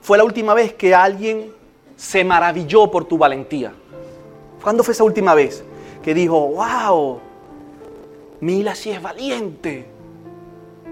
[0.00, 1.52] fue la última vez que alguien
[1.96, 3.72] se maravilló por tu valentía?
[4.62, 5.64] ¿Cuándo fue esa última vez
[6.04, 7.18] que dijo, wow,
[8.42, 9.86] Mila sí es valiente?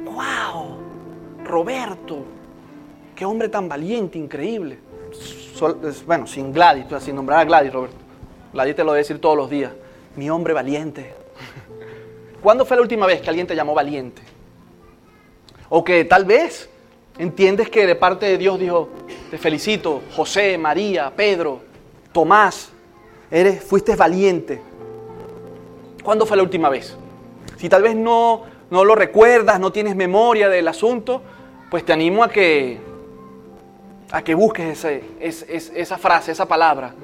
[0.07, 1.45] ¡Wow!
[1.45, 2.25] Roberto,
[3.15, 4.81] qué hombre tan valiente, increíble.
[6.05, 7.97] Bueno, sin Gladys, tú, sin nombrar a Gladys, Roberto.
[8.53, 9.71] Gladys te lo debe decir todos los días.
[10.17, 11.15] Mi hombre valiente.
[12.43, 14.32] ¿Cuándo fue la última vez que alguien te llamó valiente?
[15.75, 16.69] O que tal vez
[17.17, 18.91] entiendes que de parte de Dios dijo,
[19.31, 21.61] te felicito, José, María, Pedro,
[22.13, 22.71] Tomás,
[23.31, 24.61] eres, fuiste valiente.
[26.05, 26.95] ¿Cuándo fue la última vez?
[27.57, 31.23] Si tal vez no, no lo recuerdas, no tienes memoria del asunto,
[31.71, 32.79] pues te animo a que,
[34.11, 36.95] a que busques ese- es- es- esa frase, esa palabra.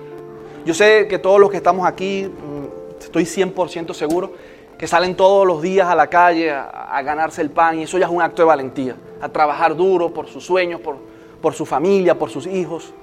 [0.66, 4.34] Yo sé que todos los que estamos aquí, mm, estoy 100% seguro,
[4.78, 8.06] que salen todos los días a la calle a, ganarse el pan y eso ya
[8.06, 10.96] es un acto de valentía, a trabajar duro por sus sueños, por,
[11.42, 12.94] por su familia, por sus hijos.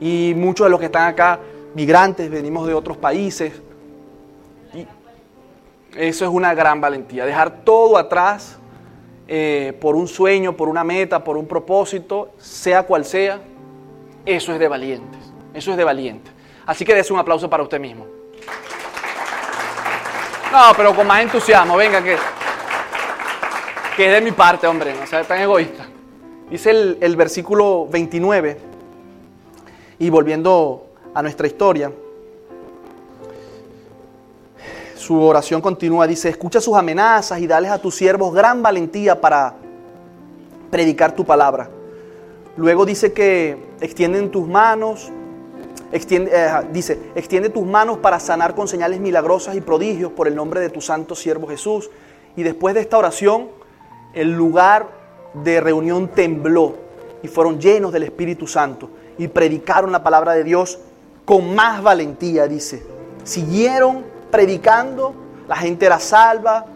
[0.00, 1.38] Y muchos de los que están acá,
[1.74, 3.60] migrantes, venimos de otros países,
[5.94, 8.58] eso es una gran valentía, dejar todo atrás
[9.26, 13.40] eh, por un sueño, por una meta, por un propósito, sea cual sea,
[14.24, 15.20] eso es de valientes,
[15.52, 16.32] eso es de valientes.
[16.64, 18.17] Así que des un aplauso para usted mismo.
[20.52, 22.16] No, pero con más entusiasmo, venga, que,
[23.96, 25.86] que es de mi parte, hombre, no sea tan egoísta.
[26.50, 28.58] Dice el, el versículo 29,
[29.98, 31.92] y volviendo a nuestra historia,
[34.96, 39.54] su oración continúa, dice, escucha sus amenazas y dales a tus siervos gran valentía para
[40.70, 41.68] predicar tu palabra.
[42.56, 45.10] Luego dice que extienden tus manos,
[45.92, 50.34] extiende, eh, dice, extiende tus manos para sanar con señales milagrosas y prodigios por el
[50.34, 51.90] nombre de tu santo siervo Jesús.
[52.36, 53.48] Y después de esta oración,
[54.12, 54.88] el lugar
[55.34, 56.76] de reunión tembló
[57.22, 60.78] y fueron llenos del Espíritu Santo y predicaron la palabra de Dios
[61.24, 62.82] con más valentía, dice.
[63.24, 65.14] Siguieron predicando,
[65.46, 66.66] la gente era salva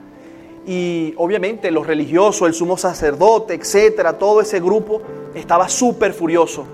[0.67, 5.01] y obviamente los religiosos, el sumo sacerdote, etcétera, todo ese grupo
[5.35, 6.67] estaba súper furioso.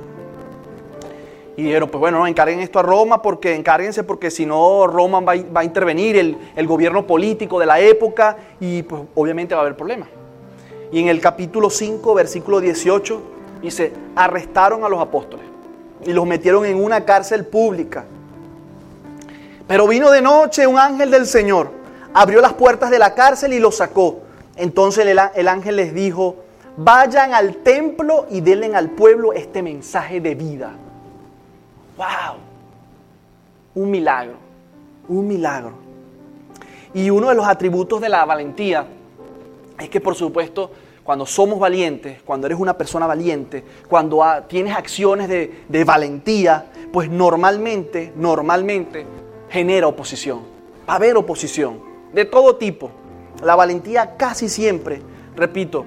[1.58, 5.18] Y dijeron, pues bueno, no, encarguen esto a Roma porque encárguense porque si no Roma
[5.18, 9.62] va, va a intervenir, el, el gobierno político de la época y pues obviamente va
[9.62, 10.08] a haber problemas.
[10.92, 13.22] Y en el capítulo 5, versículo 18,
[13.60, 15.44] dice, arrestaron a los apóstoles
[16.06, 18.04] y los metieron en una cárcel pública.
[19.66, 21.72] Pero vino de noche un ángel del Señor,
[22.14, 24.20] abrió las puertas de la cárcel y los sacó.
[24.54, 26.36] Entonces el, el ángel les dijo,
[26.76, 30.76] vayan al templo y denle al pueblo este mensaje de vida.
[31.98, 32.36] ¡Wow!
[33.74, 34.36] Un milagro,
[35.08, 35.72] un milagro.
[36.94, 38.86] Y uno de los atributos de la valentía
[39.80, 40.70] es que por supuesto
[41.02, 47.10] cuando somos valientes, cuando eres una persona valiente, cuando tienes acciones de, de valentía, pues
[47.10, 49.04] normalmente, normalmente
[49.50, 50.42] genera oposición.
[50.88, 51.80] Va a haber oposición
[52.12, 52.92] de todo tipo.
[53.42, 55.02] La valentía casi siempre,
[55.34, 55.84] repito,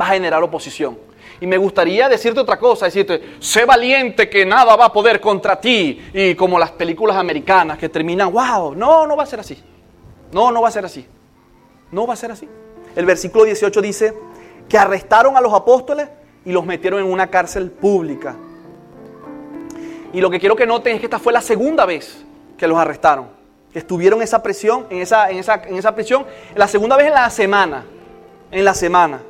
[0.00, 0.96] va a generar oposición.
[1.40, 5.60] Y me gustaría decirte otra cosa, decirte, sé valiente que nada va a poder contra
[5.60, 6.00] ti.
[6.12, 9.62] Y como las películas americanas que terminan, wow, no, no va a ser así.
[10.32, 11.06] No, no va a ser así.
[11.90, 12.48] No va a ser así.
[12.96, 14.14] El versículo 18 dice
[14.68, 16.08] que arrestaron a los apóstoles
[16.44, 18.36] y los metieron en una cárcel pública.
[20.12, 22.24] Y lo que quiero que noten es que esta fue la segunda vez
[22.56, 23.28] que los arrestaron.
[23.72, 27.08] Que estuvieron en esa prisión, en esa, en esa, en esa prisión, la segunda vez
[27.08, 27.84] en la semana.
[28.52, 29.20] En la semana.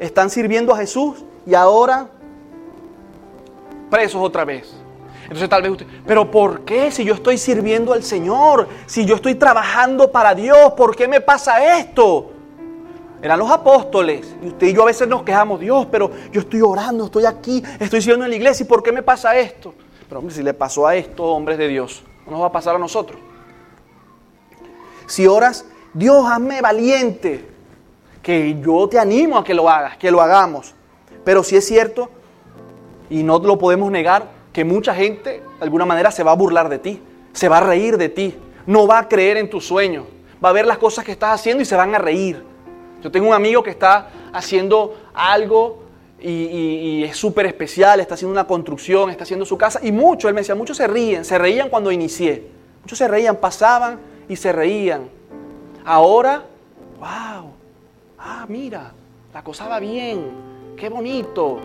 [0.00, 2.08] Están sirviendo a Jesús y ahora
[3.90, 4.74] presos otra vez.
[5.24, 8.68] Entonces tal vez usted, pero ¿por qué si yo estoy sirviendo al Señor?
[8.86, 12.32] Si yo estoy trabajando para Dios, ¿por qué me pasa esto?
[13.22, 14.34] Eran los apóstoles.
[14.42, 17.62] Y usted y yo a veces nos quejamos, Dios, pero yo estoy orando, estoy aquí,
[17.78, 19.74] estoy sirviendo en la iglesia, ¿y por qué me pasa esto?
[20.08, 22.74] Pero hombre, si le pasó a estos hombres de Dios, no nos va a pasar
[22.74, 23.20] a nosotros.
[25.06, 27.46] Si oras, Dios, hazme valiente,
[28.22, 30.74] que yo te animo a que lo hagas, que lo hagamos.
[31.24, 32.10] Pero si es cierto,
[33.08, 36.68] y no lo podemos negar, que mucha gente de alguna manera se va a burlar
[36.68, 37.02] de ti,
[37.32, 38.34] se va a reír de ti,
[38.66, 40.04] no va a creer en tus sueños,
[40.44, 42.42] va a ver las cosas que estás haciendo y se van a reír.
[43.02, 45.84] Yo tengo un amigo que está haciendo algo
[46.20, 50.34] y, es súper especial, está haciendo una construcción, está haciendo su casa y muchos, él
[50.34, 52.46] me decía, muchos se ríen, se reían cuando inicié,
[52.82, 55.08] muchos se reían, pasaban y se reían.
[55.84, 56.44] Ahora,
[56.98, 57.52] wow,
[58.20, 58.92] ah, mira,
[59.32, 61.58] la cosa va bien, qué bonito.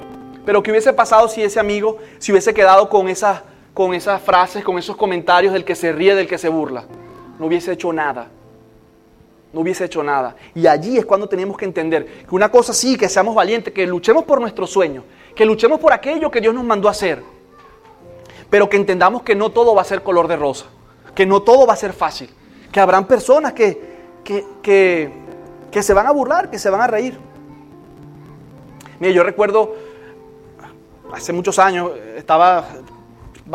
[0.46, 3.42] Pero ¿qué hubiese pasado si ese amigo se hubiese quedado con esas,
[3.74, 6.86] con esas frases, con esos comentarios del que se ríe, del que se burla?
[7.40, 8.30] No hubiese hecho nada
[9.56, 10.36] no hubiese hecho nada.
[10.54, 13.88] Y allí es cuando tenemos que entender que una cosa sí, que seamos valientes, que
[13.88, 17.24] luchemos por nuestro sueño, que luchemos por aquello que Dios nos mandó a hacer,
[18.50, 20.66] pero que entendamos que no todo va a ser color de rosa,
[21.16, 22.30] que no todo va a ser fácil,
[22.70, 23.82] que habrán personas que,
[24.26, 25.25] que, que,
[25.84, 27.18] se van a burlar, que se van a reír.
[29.00, 29.76] Mire, yo recuerdo,
[31.12, 32.66] hace muchos años, estaba,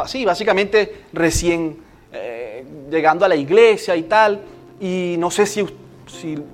[0.07, 1.79] sí, básicamente recién
[2.13, 4.43] eh, llegando a la iglesia y tal,
[4.81, 5.65] y no sé si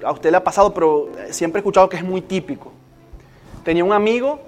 [0.05, 2.73] a usted le ha pasado, pero siempre he escuchado que es muy típico.
[3.65, 4.41] Tenía un amigo,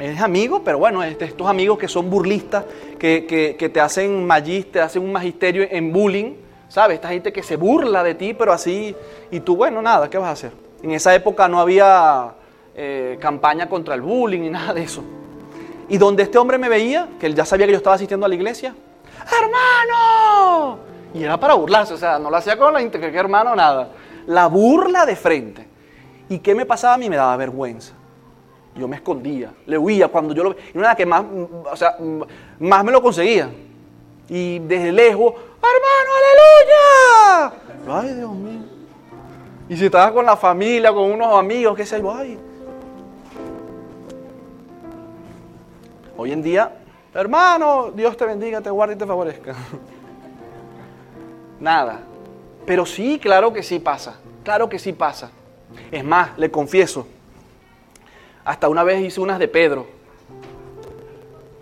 [0.00, 2.64] es amigo, pero bueno, estos amigos que son burlistas,
[2.98, 6.34] que, te hacen magis, te hacen un magisterio en bullying,
[6.68, 6.96] ¿sabes?
[6.96, 8.94] Esta gente que se burla de ti, pero así,
[9.30, 10.52] y tú, bueno, nada, ¿qué vas a hacer?
[10.82, 12.32] En esa época no había
[12.74, 15.02] eh, campaña contra el bullying ni nada de eso.
[15.88, 18.28] Y donde este hombre me veía, que él ya sabía que yo estaba asistiendo a
[18.28, 18.74] la iglesia,
[19.30, 20.78] ¡hermano!
[21.14, 23.90] Y era para burlarse, o sea, no lo hacía con la gente, que hermano, nada
[24.26, 25.66] la burla de frente.
[26.28, 27.08] ¿Y qué me pasaba a mí?
[27.08, 27.94] Me daba vergüenza.
[28.74, 30.64] Yo me escondía, le huía cuando yo lo veía.
[30.74, 31.24] Era que más,
[31.70, 31.96] o sea,
[32.58, 33.48] más me lo conseguía.
[34.28, 37.52] Y desde lejos, hermano, aleluya.
[37.88, 38.62] Ay, Dios mío.
[39.68, 42.38] Y si estaba con la familia, con unos amigos, qué sé yo, ay.
[46.16, 46.72] Hoy en día,
[47.12, 49.54] hermano, Dios te bendiga, te guarde y te favorezca.
[51.60, 52.00] Nada.
[52.64, 54.18] Pero sí, claro que sí pasa.
[54.44, 55.30] Claro que sí pasa.
[55.90, 57.06] Es más, le confieso,
[58.44, 59.86] hasta una vez hice unas de Pedro.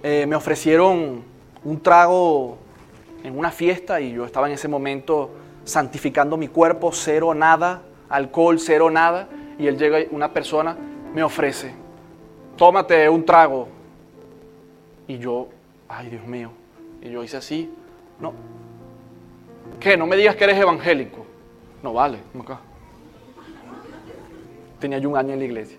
[0.02, 1.24] Eh, me ofrecieron
[1.64, 2.58] un trago
[3.24, 5.30] en una fiesta y yo estaba en ese momento
[5.64, 9.28] santificando mi cuerpo, cero nada, alcohol, cero nada.
[9.58, 10.76] Y él llega, una persona
[11.12, 11.74] me ofrece,
[12.56, 13.66] tómate un trago.
[15.08, 15.48] Y yo,
[15.88, 16.50] ay Dios mío,
[17.02, 17.72] y yo hice así,
[18.20, 18.32] no,
[19.80, 19.96] ¿Qué?
[19.96, 21.24] No me digas que eres evangélico.
[21.82, 22.60] No vale, acá.
[24.80, 25.78] Tenía yo un año en la iglesia.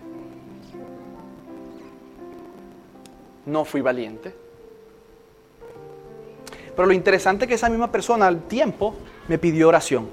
[3.44, 4.34] No fui valiente.
[6.76, 8.94] Pero lo interesante es que esa misma persona al tiempo
[9.28, 10.08] me pidió oración.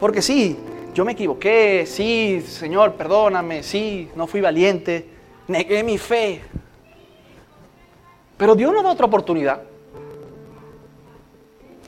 [0.00, 0.56] Porque sí,
[0.94, 5.06] yo me equivoqué, sí, Señor, perdóname, sí, no fui valiente,
[5.48, 6.40] negué mi fe.
[8.38, 9.60] Pero Dios nos da otra oportunidad.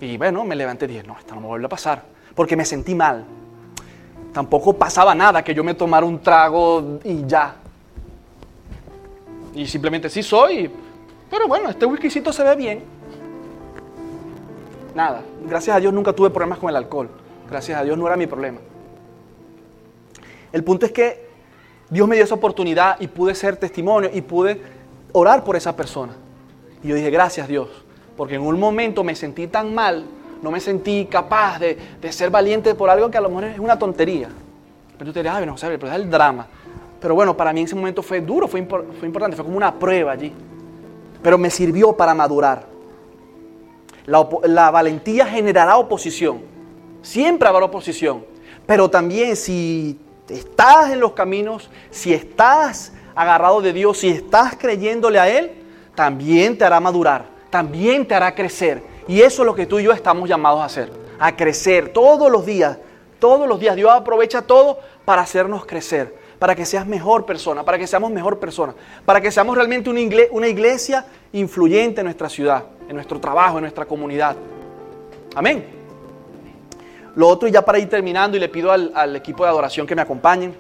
[0.03, 2.67] Y bueno, me levanté y dije, no, esto no me vuelve a pasar, porque me
[2.67, 3.25] sentí mal.
[4.35, 7.57] Tampoco pasaba nada que yo me tomara un trago y ya.
[9.55, 10.71] Y simplemente sí soy,
[11.33, 12.83] pero bueno, este whiskycito se ve bien.
[14.95, 17.09] Nada, gracias a Dios nunca tuve problemas con el alcohol.
[17.49, 18.59] Gracias a Dios no era mi problema.
[20.53, 21.27] El punto es que
[21.89, 24.61] Dios me dio esa oportunidad y pude ser testimonio y pude
[25.13, 26.13] orar por esa persona.
[26.83, 27.71] Y yo dije, gracias Dios,
[28.15, 30.05] porque en un momento me sentí tan mal,
[30.43, 31.79] no me sentí capaz de,
[32.11, 34.29] ser valiente por algo que a lo mejor es una tontería.
[34.99, 36.47] Pero tú te dirás, ay, no, pero es el drama.
[37.01, 39.73] Pero bueno, para mí en ese momento fue duro, fue, fue importante, fue como una
[39.73, 40.31] prueba allí.
[41.23, 42.67] Pero me sirvió para madurar.
[44.07, 46.43] La, valentía generará oposición.
[47.03, 48.25] Siempre habrá oposición.
[48.67, 55.19] Pero también si estás en los caminos, si estás agarrado de Dios, si estás creyéndole
[55.19, 55.53] a Él,
[55.95, 58.83] también te hará madurar, también te hará crecer.
[59.09, 62.31] Y eso es lo que tú y yo estamos llamados a hacer, a crecer todos
[62.31, 62.79] los días,
[63.19, 63.77] todos los días.
[63.77, 68.41] Dios aprovecha todo para hacernos crecer, para que seas mejor persona, para que seamos mejor
[68.41, 68.75] persona,
[69.07, 73.85] para que seamos realmente una iglesia influyente en nuestra ciudad, en nuestro trabajo, en nuestra
[73.85, 74.35] comunidad.
[75.37, 75.65] Amén.
[77.15, 79.95] Lo otro, y ya para ir terminando, y le pido al, equipo de adoración que
[79.95, 80.57] me acompañen,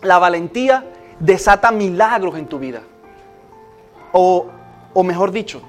[0.00, 0.86] la valentía
[1.20, 2.80] desata milagros en tu vida.
[4.12, 4.46] O,
[4.94, 5.60] o mejor dicho,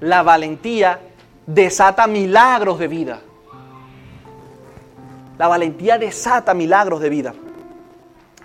[0.00, 1.00] la valentía
[1.46, 3.20] desata milagros de vida.
[5.36, 7.34] La valentía desata milagros de vida.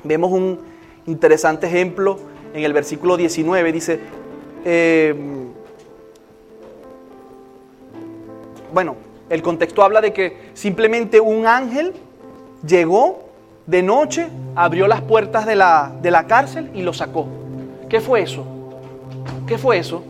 [0.03, 0.59] Vemos un
[1.05, 2.17] interesante ejemplo
[2.53, 3.71] en el versículo 19.
[3.71, 3.99] Dice,
[4.65, 5.15] eh,
[8.73, 8.95] bueno,
[9.29, 11.93] el contexto habla de que simplemente un ángel
[12.65, 13.29] llegó
[13.67, 17.27] de noche, abrió las puertas de la, de la cárcel y lo sacó.
[17.87, 18.45] ¿Qué fue eso?
[19.45, 20.03] ¿Qué fue eso?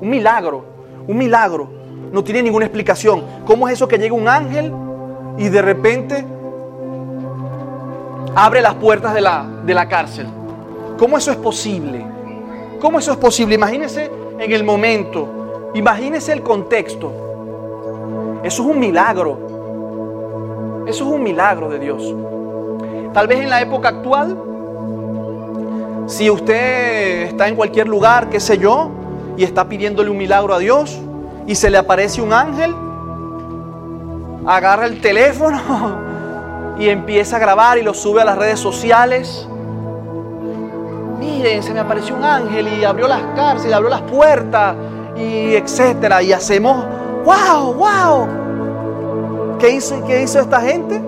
[0.00, 0.64] Un milagro,
[1.06, 1.68] un milagro.
[2.12, 3.22] No tiene ninguna explicación.
[3.44, 4.72] ¿Cómo es eso que llega un ángel
[5.36, 6.24] y de repente
[8.34, 10.26] abre las puertas de la, de la cárcel?
[10.98, 12.04] ¿Cómo eso es posible?
[12.80, 13.54] ¿Cómo eso es posible?
[13.54, 17.12] Imagínese en el momento, imagínese el contexto.
[18.42, 19.38] Eso es un milagro.
[20.86, 22.14] Eso es un milagro de Dios.
[23.12, 24.36] Tal vez en la época actual,
[26.06, 28.90] si usted está en cualquier lugar, qué sé yo,
[29.36, 31.00] y está pidiéndole un milagro a Dios,
[31.46, 32.74] y se le aparece un ángel,
[34.46, 35.58] agarra el teléfono
[36.78, 39.46] y empieza a grabar y lo sube a las redes sociales.
[41.18, 44.76] Miren, se me apareció un ángel y abrió las cárceles, abrió las puertas
[45.16, 46.22] y etcétera.
[46.22, 46.84] Y hacemos
[47.24, 47.74] ¡Wow!
[47.74, 48.28] ¡Wow!
[49.58, 51.00] ¿Qué hizo, qué hizo esta gente?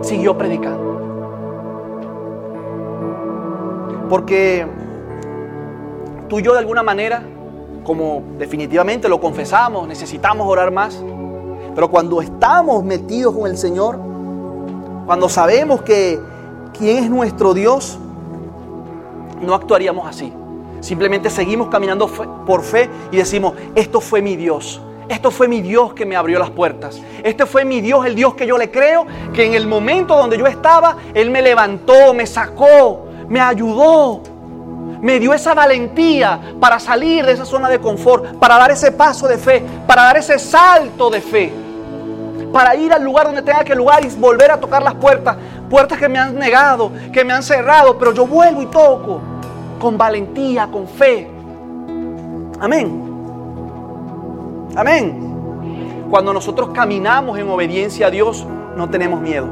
[0.00, 0.86] Siguió predicando.
[4.08, 4.66] Porque
[6.28, 7.22] tú y yo de alguna manera,
[7.84, 11.02] como definitivamente lo confesamos, necesitamos orar más.
[11.76, 14.00] Pero cuando estamos metidos con el Señor,
[15.04, 16.18] cuando sabemos que
[16.76, 17.98] quién es nuestro Dios,
[19.42, 20.32] no actuaríamos así.
[20.80, 22.08] Simplemente seguimos caminando
[22.46, 24.80] por fe y decimos, esto fue mi Dios.
[25.10, 26.98] Esto fue mi Dios que me abrió las puertas.
[27.22, 30.38] Este fue mi Dios, el Dios que yo le creo, que en el momento donde
[30.38, 34.22] yo estaba, Él me levantó, me sacó, me ayudó,
[35.02, 39.28] me dio esa valentía para salir de esa zona de confort, para dar ese paso
[39.28, 41.65] de fe, para dar ese salto de fe,
[42.52, 45.36] para ir al lugar donde tenga que lugar y volver a tocar las puertas,
[45.68, 49.20] puertas que me han negado, que me han cerrado, pero yo vuelvo y toco
[49.78, 51.28] con valentía, con fe.
[52.60, 53.02] Amén.
[54.74, 56.06] Amén.
[56.10, 59.46] Cuando nosotros caminamos en obediencia a Dios, no tenemos miedo.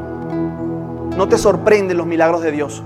[1.16, 2.82] No te sorprenden los milagros de Dios.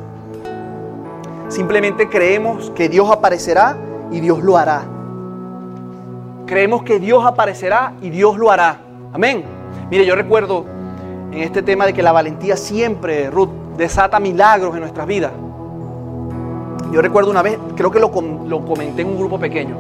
[1.49, 3.77] Simplemente creemos que Dios aparecerá
[4.11, 4.83] y Dios lo hará.
[6.47, 8.79] Creemos que Dios aparecerá y Dios lo hará.
[9.13, 9.58] Amén.
[9.91, 10.65] Mire, yo recuerdo
[11.33, 15.33] en este tema de que la valentía siempre, Ruth, desata milagros en nuestras vidas.
[16.93, 19.77] Yo recuerdo una vez, creo que lo, comenté en un grupo pequeño.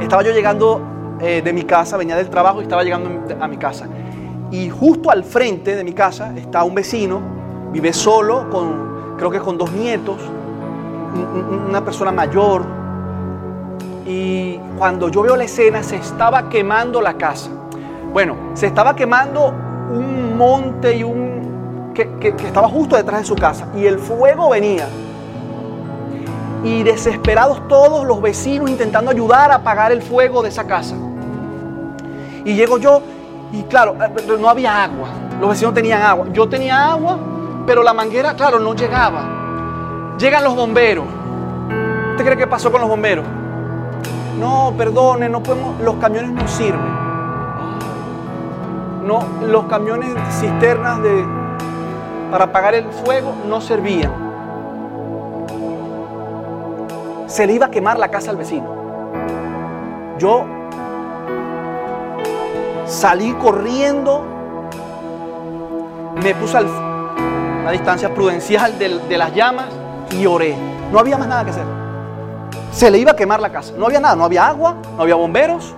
[0.00, 0.80] Estaba yo llegando
[1.20, 3.86] eh, de mi casa, venía del trabajo y estaba llegando a mi casa.
[4.50, 7.20] Y justo al frente de mi casa está un vecino,
[7.72, 10.16] vive solo, con, creo que con dos nietos,
[11.68, 12.64] una persona mayor.
[14.06, 17.50] Y cuando yo veo la escena, se estaba quemando la casa.
[18.12, 23.34] Bueno, se estaba quemando un monte y un que, que estaba justo detrás de su
[23.34, 23.68] casa.
[23.76, 24.86] Y el fuego venía
[26.64, 30.94] y desesperados todos los vecinos intentando ayudar a apagar el fuego de esa casa.
[32.44, 33.02] Y llego yo
[33.52, 35.08] y claro, eh, no había agua.
[35.40, 36.26] Los vecinos tenían agua.
[36.32, 37.18] Yo tenía agua,
[37.66, 40.16] pero la manguera, claro, no llegaba.
[40.18, 41.06] Llegan los bomberos.
[42.10, 43.24] ¿Usted cree que pasó con los bomberos?
[44.38, 47.01] No, perdone, no podemos, los camiones no sirven.
[49.02, 51.24] No, los camiones cisternas de
[52.30, 54.22] para apagar el fuego no servían
[57.32, 58.66] se le iba a quemar la casa al vecino.
[60.18, 60.44] Yo
[62.84, 64.22] salí corriendo,
[66.22, 69.68] me puse a la distancia prudencial de, de las llamas
[70.10, 70.54] y oré.
[70.92, 71.64] No había más nada que hacer.
[72.70, 73.72] Se le iba a quemar la casa.
[73.78, 75.74] No había nada, no había agua, no había bomberos.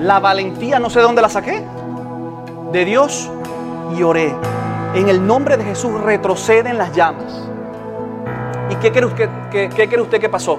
[0.00, 1.62] La valentía, no sé de dónde la saqué,
[2.72, 3.30] de Dios
[3.94, 4.34] y oré.
[4.94, 7.46] En el nombre de Jesús retroceden las llamas.
[8.70, 10.58] ¿Y qué cree usted, qué, usted que pasó?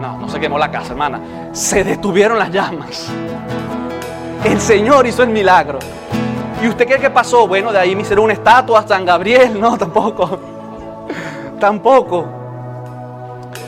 [0.00, 1.50] No, no se quemó la casa, hermana.
[1.52, 3.10] Se detuvieron las llamas.
[4.44, 5.78] El Señor hizo el milagro.
[6.62, 7.46] ¿Y usted qué, qué pasó?
[7.46, 9.60] Bueno, de ahí me hicieron una estatua a San Gabriel.
[9.60, 10.38] No, tampoco.
[11.60, 12.24] tampoco.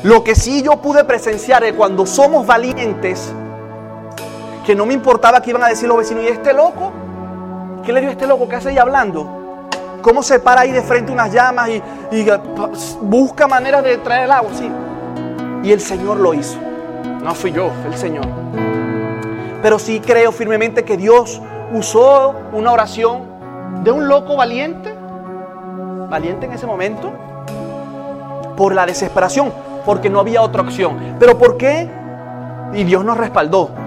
[0.05, 3.35] Lo que sí yo pude presenciar es cuando somos valientes,
[4.67, 6.93] que no me importaba que iban a decir los vecinos, ¿y este loco?
[7.85, 8.49] ¿Qué le dio a este loco?
[8.49, 9.69] ¿Qué hace ahí hablando?
[10.03, 12.27] ¿Cómo se para ahí de frente unas llamas y, y
[13.01, 14.51] busca maneras de traer el agua?
[14.53, 14.69] Sí.
[15.63, 16.59] Y el Señor lo hizo.
[17.23, 18.25] No fui yo, fue el Señor.
[19.63, 21.41] Pero sí creo firmemente que Dios
[21.73, 23.23] usó una oración
[23.85, 24.93] de un loco valiente,
[26.11, 27.13] valiente en ese momento,
[28.57, 29.53] por la desesperación,
[29.85, 31.17] porque no había otra opción.
[31.21, 31.89] ¿Pero por qué?
[32.75, 33.86] Y Dios nos respaldó.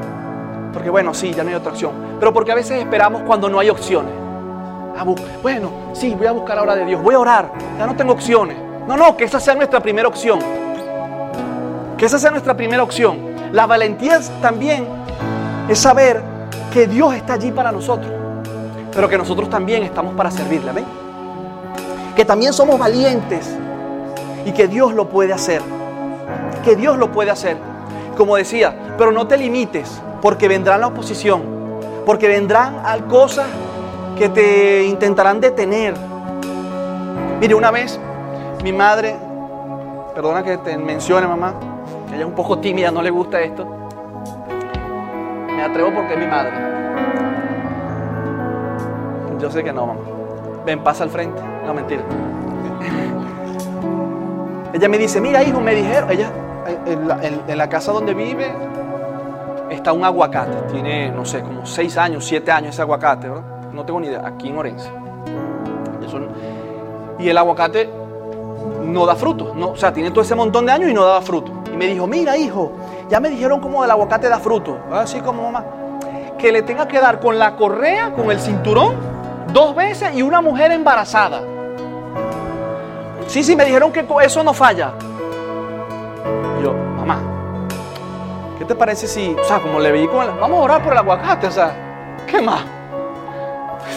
[0.74, 1.92] Porque bueno, sí, ya no hay otra opción.
[2.20, 4.12] Pero porque a veces esperamos cuando no hay opciones.
[4.98, 5.06] Ah,
[5.42, 8.12] bueno, sí, voy a buscar la hora de Dios, voy a orar, ya no tengo
[8.12, 8.58] opciones.
[8.86, 10.40] No, no, que esa sea nuestra primera opción.
[11.98, 13.18] Que esa sea nuestra primera opción.
[13.54, 14.86] La valentía también
[15.70, 16.22] es saber
[16.74, 18.12] que Dios está allí para nosotros,
[18.94, 20.72] pero que nosotros también estamos para servirle.
[20.72, 20.86] ¿ven?
[22.16, 23.56] Que también somos valientes
[24.46, 25.62] y que Dios lo puede hacer.
[26.64, 27.58] Que Dios lo puede hacer.
[28.18, 31.42] Como decía, pero no te limites porque vendrá la oposición,
[32.06, 33.48] porque vendrán cosas
[34.18, 35.94] que te intentarán detener.
[37.40, 38.00] Mire, una vez
[38.64, 39.16] mi madre,
[40.14, 41.54] perdona que te mencione mamá,
[42.10, 43.66] ella es un poco tímida, no le gusta esto.
[45.56, 46.52] Me atrevo porque es mi madre.
[49.40, 50.02] Yo sé que no, mamá.
[50.66, 51.42] Ven, pasa al frente.
[51.66, 52.02] No, mentira.
[54.74, 56.30] ella me dice, mira hijo, me dijeron, ella
[56.86, 58.52] en la, casa donde vive
[59.70, 60.72] está un aguacate.
[60.72, 63.44] Tiene, no sé, como 6 años, 7 años ese aguacate, ¿verdad?
[63.72, 64.90] No tengo ni idea, aquí en Orense.
[67.20, 67.90] y el aguacate
[68.84, 69.54] no da fruto.
[69.54, 71.52] No, o sea, tiene todo ese montón de años y no daba fruto.
[71.72, 72.72] Y me dijo, mira hijo,
[73.10, 74.78] ya me dijeron como el aguacate da fruto.
[74.92, 75.66] Así como mamá.
[76.38, 78.96] Que le tenga que dar con la correa, con el cinturón,
[79.52, 81.42] dos veces y una mujer embarazada.
[83.28, 84.94] Sí, sí, me dijeron que eso no falla.
[88.70, 91.00] Te parece si, o sea, como le vi con el, vamos a orar por el
[91.00, 92.62] aguacate, o sea, ¿qué más?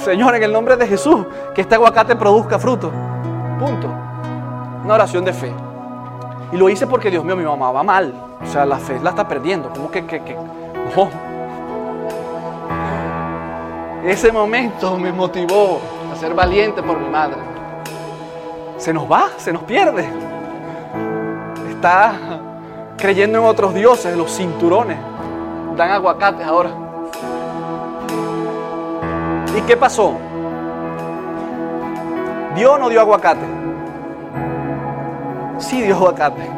[0.03, 2.91] Señor, en el nombre de Jesús, que este aguacate produzca fruto.
[3.61, 3.89] Punto.
[4.83, 5.53] Una oración de fe.
[6.53, 8.15] Y lo hice porque, Dios mío, mi mamá va mal.
[8.43, 9.69] O sea, la fe la está perdiendo.
[9.69, 10.39] ¿Cómo que, que, que?
[14.07, 17.37] Ese momento me motivó a ser valiente por mi madre.
[18.79, 20.09] Se nos va, se nos pierde.
[21.69, 22.42] Está
[22.97, 24.99] creyendo en otros dioses, los cinturones.
[25.77, 26.71] Dan aguacates ahora.
[29.57, 30.15] ¿Y qué pasó?
[32.55, 33.47] ¿Dio o no dio aguacate?
[35.59, 36.49] Sí dio aguacate.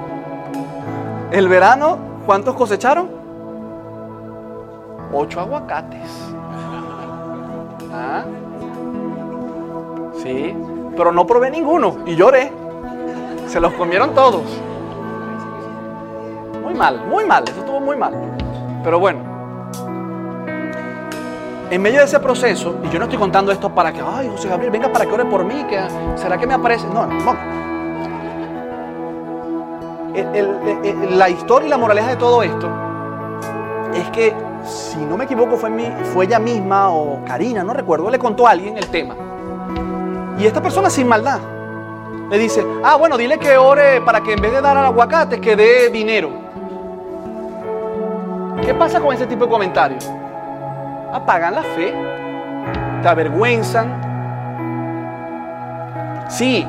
[1.30, 3.08] El verano, ¿cuántos cosecharon?
[5.12, 6.32] Ocho aguacates.
[7.92, 8.24] ¿Ah?
[10.22, 10.56] Sí,
[10.96, 12.52] pero no probé ninguno y lloré.
[13.46, 14.42] Se los comieron todos.
[16.74, 18.12] Mal, muy mal, eso estuvo muy mal.
[18.82, 19.20] Pero bueno,
[21.70, 24.48] en medio de ese proceso, y yo no estoy contando esto para que, ay, José
[24.48, 25.80] Gabriel, venga para que ore por mí, que
[26.16, 26.86] será que me aparece.
[26.88, 27.64] No, no, no.
[31.16, 32.70] la historia y la moraleja de todo esto
[33.94, 38.10] es que, si no me equivoco, fue, mi, fue ella misma o Karina, no recuerdo,
[38.10, 39.14] le contó a alguien el tema.
[40.38, 41.40] Y esta persona sin maldad
[42.30, 45.40] le dice, ah, bueno, dile que ore para que en vez de dar al aguacate,
[45.40, 46.43] que dé dinero.
[48.64, 50.10] ¿Qué pasa con ese tipo de comentarios?
[51.14, 51.94] apagan la fe,
[53.02, 54.02] te avergüenzan.
[56.28, 56.66] Sí,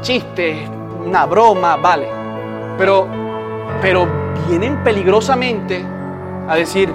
[0.00, 0.66] chiste,
[1.04, 2.08] una broma, vale.
[2.78, 3.06] Pero,
[3.82, 4.06] pero
[4.48, 5.84] vienen peligrosamente
[6.48, 6.90] a decir,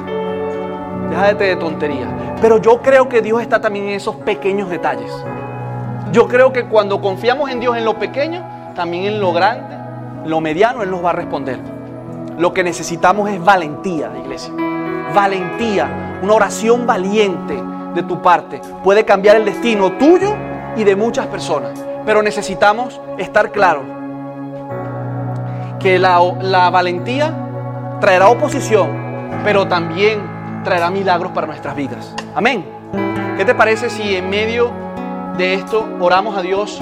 [1.09, 2.07] déjate de tontería.
[2.41, 5.11] Pero yo creo que Dios está también en esos pequeños detalles.
[6.11, 8.43] Yo creo que cuando confiamos en Dios en lo pequeño,
[8.75, 9.77] también en lo grande,
[10.25, 11.72] lo mediano, Él nos va a responder.
[12.37, 14.53] Lo que necesitamos es valentía, iglesia.
[15.13, 17.61] Valentía una oración valiente
[17.93, 20.33] de tu parte puede cambiar el destino tuyo
[20.75, 21.83] y de muchas personas.
[22.05, 23.83] Pero necesitamos estar claros
[25.79, 27.33] que la, la valentía
[27.99, 28.89] traerá oposición,
[29.43, 30.21] pero también
[30.63, 32.15] traerá milagros para nuestras vidas.
[32.35, 32.65] Amén.
[33.37, 34.71] ¿Qué te parece si en medio
[35.37, 36.81] de esto oramos a Dios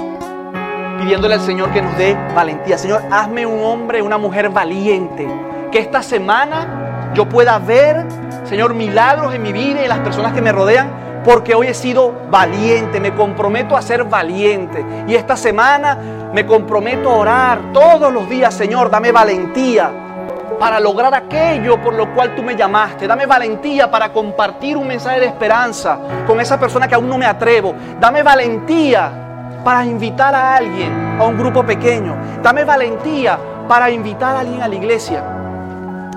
[1.02, 2.78] pidiéndole al Señor que nos dé valentía?
[2.78, 5.28] Señor, hazme un hombre, una mujer valiente.
[5.70, 8.06] Que esta semana yo pueda ver
[8.52, 11.74] Señor, milagros en mi vida y en las personas que me rodean, porque hoy he
[11.74, 14.84] sido valiente, me comprometo a ser valiente.
[15.08, 15.96] Y esta semana
[16.34, 19.90] me comprometo a orar todos los días, Señor, dame valentía
[20.58, 23.06] para lograr aquello por lo cual tú me llamaste.
[23.06, 27.24] Dame valentía para compartir un mensaje de esperanza con esa persona que aún no me
[27.24, 27.74] atrevo.
[27.98, 29.31] Dame valentía
[29.64, 32.16] para invitar a alguien a un grupo pequeño.
[32.42, 33.38] Dame valentía
[33.68, 35.22] para invitar a alguien a la iglesia.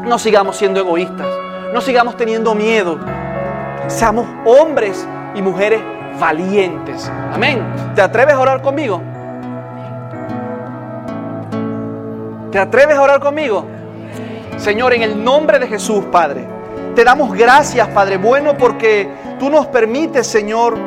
[0.04, 1.28] No sigamos siendo egoístas.
[1.74, 3.00] No sigamos teniendo miedo.
[3.88, 5.82] Seamos hombres y mujeres
[6.20, 7.12] valientes.
[7.34, 7.62] Amén.
[7.96, 9.02] ¿Te atreves a orar conmigo?
[12.52, 13.66] ¿Te atreves a orar conmigo?
[14.58, 16.48] Señor, en el nombre de Jesús, Padre,
[16.96, 20.78] te damos gracias, Padre bueno, porque tú nos permites, Señor,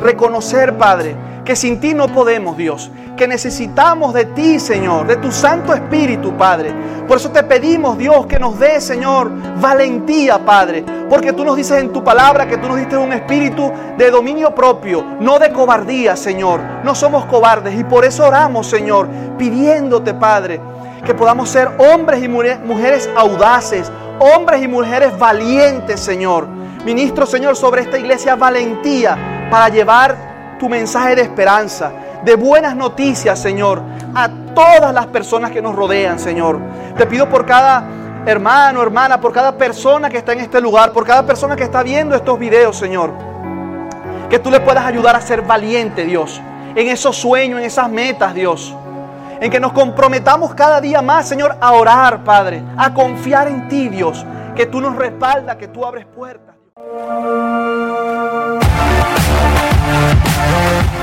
[0.00, 1.14] reconocer, Padre,
[1.44, 6.36] que sin ti no podemos, Dios, que necesitamos de ti, Señor, de tu Santo Espíritu,
[6.36, 6.72] Padre.
[7.06, 9.30] Por eso te pedimos, Dios, que nos dé, Señor,
[9.60, 13.70] valentía, Padre, porque tú nos dices en tu palabra que tú nos diste un espíritu
[13.98, 16.60] de dominio propio, no de cobardía, Señor.
[16.84, 20.60] No somos cobardes y por eso oramos, Señor, pidiéndote, Padre,
[21.04, 23.90] que podamos ser hombres y mujeres audaces,
[24.20, 26.46] hombres y mujeres valientes, Señor.
[26.84, 30.31] Ministro, Señor, sobre esta iglesia valentía para llevar
[30.62, 31.90] tu mensaje de esperanza,
[32.22, 33.82] de buenas noticias, Señor,
[34.14, 36.60] a todas las personas que nos rodean, Señor.
[36.96, 37.82] Te pido por cada
[38.24, 41.82] hermano, hermana, por cada persona que está en este lugar, por cada persona que está
[41.82, 43.10] viendo estos videos, Señor,
[44.30, 46.40] que tú le puedas ayudar a ser valiente, Dios,
[46.76, 48.72] en esos sueños, en esas metas, Dios
[49.40, 53.88] en que nos comprometamos cada día más, Señor, a orar, Padre, a confiar en ti,
[53.88, 56.54] Dios, que tú nos respaldas, que tú abres puertas.
[60.42, 61.01] Thank